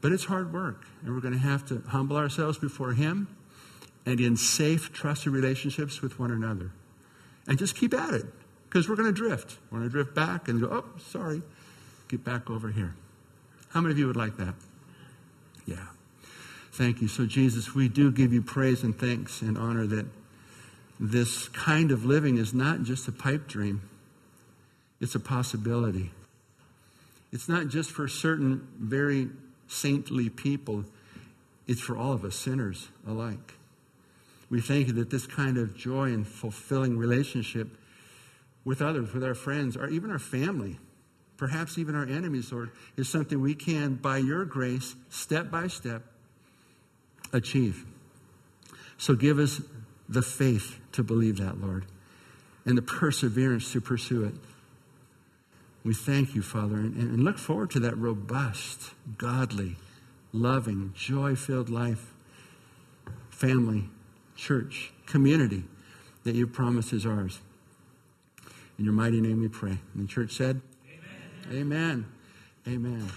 But 0.00 0.12
it's 0.12 0.24
hard 0.24 0.52
work, 0.52 0.86
and 1.04 1.14
we're 1.14 1.20
going 1.20 1.34
to 1.34 1.40
have 1.40 1.66
to 1.66 1.82
humble 1.88 2.16
ourselves 2.16 2.56
before 2.56 2.94
Him 2.94 3.28
and 4.06 4.18
in 4.18 4.36
safe, 4.36 4.92
trusted 4.92 5.32
relationships 5.32 6.00
with 6.00 6.18
one 6.18 6.30
another. 6.30 6.72
And 7.46 7.58
just 7.58 7.76
keep 7.76 7.92
at 7.92 8.14
it, 8.14 8.24
because 8.68 8.88
we're 8.88 8.96
going 8.96 9.12
to 9.12 9.12
drift. 9.12 9.58
We're 9.70 9.80
going 9.80 9.90
to 9.90 9.92
drift 9.92 10.14
back 10.14 10.48
and 10.48 10.60
go, 10.60 10.68
oh, 10.68 10.98
sorry, 10.98 11.42
get 12.08 12.24
back 12.24 12.48
over 12.48 12.70
here. 12.70 12.94
How 13.68 13.82
many 13.82 13.92
of 13.92 13.98
you 13.98 14.06
would 14.06 14.16
like 14.16 14.38
that? 14.38 14.54
Yeah. 15.66 15.86
Thank 16.72 17.02
you. 17.02 17.08
So, 17.08 17.26
Jesus, 17.26 17.74
we 17.74 17.88
do 17.88 18.10
give 18.10 18.32
you 18.32 18.40
praise 18.40 18.82
and 18.82 18.98
thanks 18.98 19.42
and 19.42 19.58
honor 19.58 19.86
that 19.88 20.06
this 21.00 21.48
kind 21.48 21.90
of 21.90 22.04
living 22.04 22.36
is 22.36 22.52
not 22.52 22.82
just 22.82 23.08
a 23.08 23.12
pipe 23.12 23.48
dream, 23.48 23.80
it's 25.00 25.14
a 25.14 25.20
possibility. 25.20 26.10
It's 27.32 27.48
not 27.48 27.68
just 27.68 27.90
for 27.90 28.06
certain 28.06 28.68
very 28.78 29.30
saintly 29.66 30.28
people, 30.28 30.84
it's 31.66 31.80
for 31.80 31.96
all 31.96 32.12
of 32.12 32.24
us 32.24 32.36
sinners 32.36 32.88
alike. 33.08 33.54
We 34.50 34.60
thank 34.60 34.88
you 34.88 34.92
that 34.94 35.10
this 35.10 35.26
kind 35.26 35.56
of 35.56 35.76
joy 35.76 36.12
and 36.12 36.26
fulfilling 36.26 36.98
relationship 36.98 37.68
with 38.64 38.82
others, 38.82 39.14
with 39.14 39.24
our 39.24 39.34
friends, 39.34 39.76
or 39.76 39.88
even 39.88 40.10
our 40.10 40.18
family, 40.18 40.78
perhaps 41.38 41.78
even 41.78 41.94
our 41.94 42.04
enemies, 42.04 42.52
Lord, 42.52 42.72
is 42.96 43.08
something 43.08 43.40
we 43.40 43.54
can, 43.54 43.94
by 43.94 44.18
your 44.18 44.44
grace, 44.44 44.96
step 45.08 45.50
by 45.50 45.68
step, 45.68 46.02
achieve. 47.32 47.86
So 48.98 49.14
give 49.14 49.38
us 49.38 49.62
the 50.10 50.22
faith 50.22 50.80
to 50.92 51.04
believe 51.04 51.38
that, 51.38 51.60
Lord, 51.60 51.86
and 52.66 52.76
the 52.76 52.82
perseverance 52.82 53.72
to 53.72 53.80
pursue 53.80 54.24
it. 54.24 54.34
We 55.84 55.94
thank 55.94 56.34
you, 56.34 56.42
Father, 56.42 56.74
and, 56.74 56.94
and 56.96 57.24
look 57.24 57.38
forward 57.38 57.70
to 57.70 57.80
that 57.80 57.96
robust, 57.96 58.90
godly, 59.16 59.76
loving, 60.32 60.92
joy 60.94 61.36
filled 61.36 61.70
life, 61.70 62.12
family, 63.30 63.88
church, 64.36 64.92
community 65.06 65.64
that 66.24 66.34
you 66.34 66.46
promised 66.46 66.92
is 66.92 67.06
ours. 67.06 67.40
In 68.78 68.84
your 68.84 68.94
mighty 68.94 69.20
name 69.20 69.40
we 69.40 69.48
pray. 69.48 69.78
And 69.94 70.04
the 70.04 70.06
church 70.06 70.32
said, 70.32 70.60
Amen. 71.50 71.60
Amen. 71.60 72.06
Amen. 72.66 73.08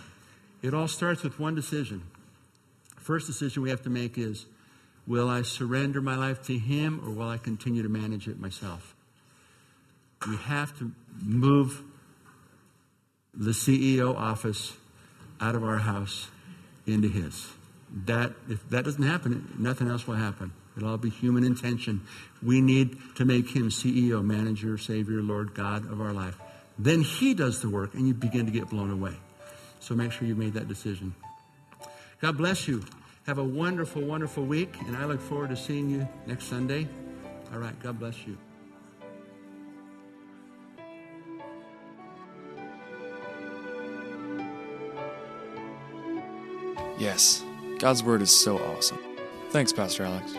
It 0.61 0.73
all 0.73 0.87
starts 0.87 1.23
with 1.23 1.39
one 1.39 1.55
decision. 1.55 2.03
First 2.97 3.27
decision 3.27 3.63
we 3.63 3.69
have 3.69 3.81
to 3.81 3.89
make 3.89 4.17
is 4.17 4.45
will 5.05 5.29
I 5.29 5.41
surrender 5.41 6.01
my 6.01 6.15
life 6.15 6.43
to 6.43 6.57
Him 6.57 7.01
or 7.05 7.11
will 7.11 7.29
I 7.29 7.37
continue 7.37 7.83
to 7.83 7.89
manage 7.89 8.27
it 8.27 8.39
myself? 8.39 8.95
We 10.27 10.37
have 10.37 10.77
to 10.79 10.91
move 11.21 11.81
the 13.33 13.51
CEO 13.51 14.15
office 14.15 14.73
out 15.41 15.55
of 15.55 15.63
our 15.63 15.79
house 15.79 16.29
into 16.85 17.09
his. 17.09 17.47
That 18.05 18.31
if 18.49 18.67
that 18.69 18.85
doesn't 18.85 19.03
happen, 19.03 19.55
nothing 19.57 19.89
else 19.89 20.07
will 20.07 20.15
happen. 20.15 20.53
It'll 20.75 20.89
all 20.89 20.97
be 20.97 21.09
human 21.09 21.43
intention. 21.43 22.01
We 22.41 22.61
need 22.61 22.97
to 23.15 23.25
make 23.25 23.49
him 23.49 23.69
CEO, 23.69 24.23
manager, 24.23 24.77
savior, 24.77 25.21
Lord 25.21 25.53
God 25.53 25.91
of 25.91 26.01
our 26.01 26.13
life. 26.13 26.35
Then 26.79 27.01
he 27.01 27.33
does 27.33 27.61
the 27.61 27.69
work 27.69 27.93
and 27.93 28.07
you 28.07 28.13
begin 28.13 28.45
to 28.45 28.51
get 28.51 28.69
blown 28.69 28.89
away. 28.89 29.15
So 29.79 29.93
make 29.93 30.11
sure 30.11 30.27
you 30.27 30.35
made 30.35 30.53
that 30.53 30.67
decision. 30.67 31.13
God 32.21 32.37
bless 32.37 32.67
you. 32.67 32.83
Have 33.25 33.37
a 33.37 33.43
wonderful, 33.43 34.01
wonderful 34.01 34.43
week, 34.43 34.75
and 34.85 34.97
I 34.97 35.05
look 35.05 35.21
forward 35.21 35.49
to 35.51 35.55
seeing 35.55 35.89
you 35.89 36.05
next 36.25 36.45
Sunday. 36.45 36.89
All 37.53 37.59
right, 37.59 37.77
God 37.79 37.97
bless 37.97 38.17
you. 38.27 38.37
Yes, 46.99 47.45
God's 47.79 48.03
Word 48.03 48.21
is 48.21 48.29
so 48.29 48.59
awesome. 48.59 48.99
Thanks, 49.51 49.71
Pastor 49.71 50.03
Alex. 50.03 50.35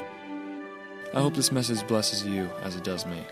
I 1.14 1.20
hope 1.20 1.34
this 1.34 1.52
message 1.52 1.86
blesses 1.86 2.26
you 2.26 2.50
as 2.62 2.76
it 2.76 2.84
does 2.84 3.06
me. 3.06 3.22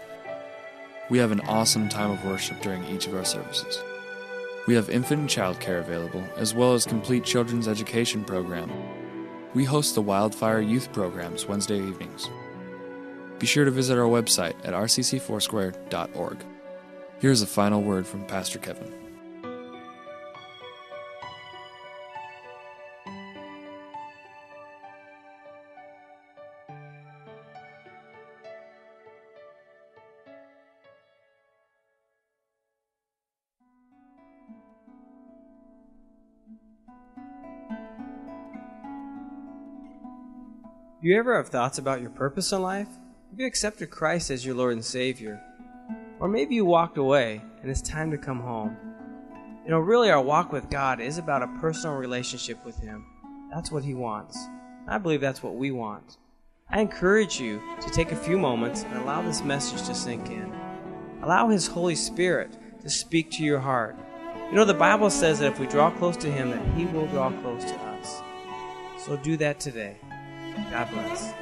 We 1.11 1.19
have 1.19 1.31
an 1.31 1.41
awesome 1.41 1.91
time 1.91 2.11
of 2.11 2.25
worship 2.25 2.59
during 2.62 2.85
each 2.87 3.07
of 3.07 3.15
our 3.15 3.25
services. 3.25 3.83
We 4.67 4.75
have 4.75 4.88
infant 4.88 5.21
and 5.21 5.29
child 5.29 5.61
care 5.61 5.79
available, 5.79 6.25
as 6.37 6.55
well 6.55 6.73
as 6.73 6.87
complete 6.87 7.25
children's 7.25 7.69
education 7.69 8.25
program 8.25 8.71
we 9.55 9.65
host 9.65 9.95
the 9.95 10.03
Wildfire 10.03 10.61
Youth 10.61 10.93
programs 10.93 11.47
Wednesday 11.47 11.77
evenings. 11.79 12.31
Be 13.38 13.47
sure 13.47 13.65
to 13.65 13.71
visit 13.71 13.99
our 13.99 14.09
website 14.09 14.55
at 14.65 14.73
rccfoursquare.org. 14.73 16.45
Here's 17.19 17.43
a 17.43 17.47
final 17.47 17.83
word 17.83 18.07
from 18.07 18.25
Pastor 18.27 18.59
Kevin. 18.59 19.02
You 41.03 41.19
ever 41.19 41.35
have 41.35 41.49
thoughts 41.49 41.79
about 41.79 42.01
your 42.01 42.11
purpose 42.11 42.53
in 42.53 42.62
life? 42.62 42.87
Have 43.31 43.41
you 43.41 43.47
accepted 43.47 43.91
Christ 43.91 44.31
as 44.31 44.47
your 44.47 44.55
Lord 44.55 44.75
and 44.75 44.85
Savior? 44.85 45.43
Or 46.21 46.29
maybe 46.29 46.55
you 46.55 46.65
walked 46.65 46.97
away 46.97 47.43
and 47.61 47.69
it's 47.69 47.83
time 47.83 48.12
to 48.12 48.19
come 48.19 48.38
home. 48.38 48.77
You 49.65 49.71
know, 49.71 49.81
really, 49.81 50.11
our 50.11 50.23
walk 50.23 50.53
with 50.53 50.71
God 50.71 51.01
is 51.01 51.19
about 51.19 51.43
a 51.43 51.59
personal 51.61 51.97
relationship 51.97 52.65
with 52.65 52.79
Him. 52.79 53.05
That's 53.53 53.73
what 53.73 53.83
He 53.83 53.95
wants. 53.95 54.38
I 54.87 54.99
believe 54.99 55.21
that's 55.21 55.43
what 55.43 55.57
we 55.57 55.73
want. 55.73 56.19
I 56.71 56.81
encourage 56.81 57.41
you 57.41 57.61
to 57.81 57.91
take 57.91 58.12
a 58.12 58.17
few 58.17 58.38
moments 58.38 58.85
and 58.85 58.97
allow 58.99 59.23
this 59.23 59.43
message 59.43 59.83
to 59.88 59.97
sink 59.97 60.31
in. 60.31 60.55
Allow 61.23 61.49
His 61.49 61.67
Holy 61.67 61.97
Spirit 61.97 62.57
to 62.81 62.88
speak 62.88 63.33
to 63.33 63.43
your 63.43 63.59
heart. 63.59 63.97
You 64.51 64.55
know, 64.55 64.65
the 64.65 64.73
Bible 64.73 65.11
says 65.11 65.41
that 65.41 65.51
if 65.51 65.59
we 65.59 65.67
draw 65.67 65.91
close 65.91 66.17
to 66.19 66.31
Him, 66.31 66.51
that 66.51 66.65
He 66.77 66.87
will 66.87 67.09
draw 67.09 67.33
close 67.41 67.65
to 67.65 67.75
us. 67.75 68.23
So 68.99 69.17
do 69.17 69.37
that 69.38 69.59
today. 69.59 69.97
God 70.71 70.91
bless. 70.91 71.42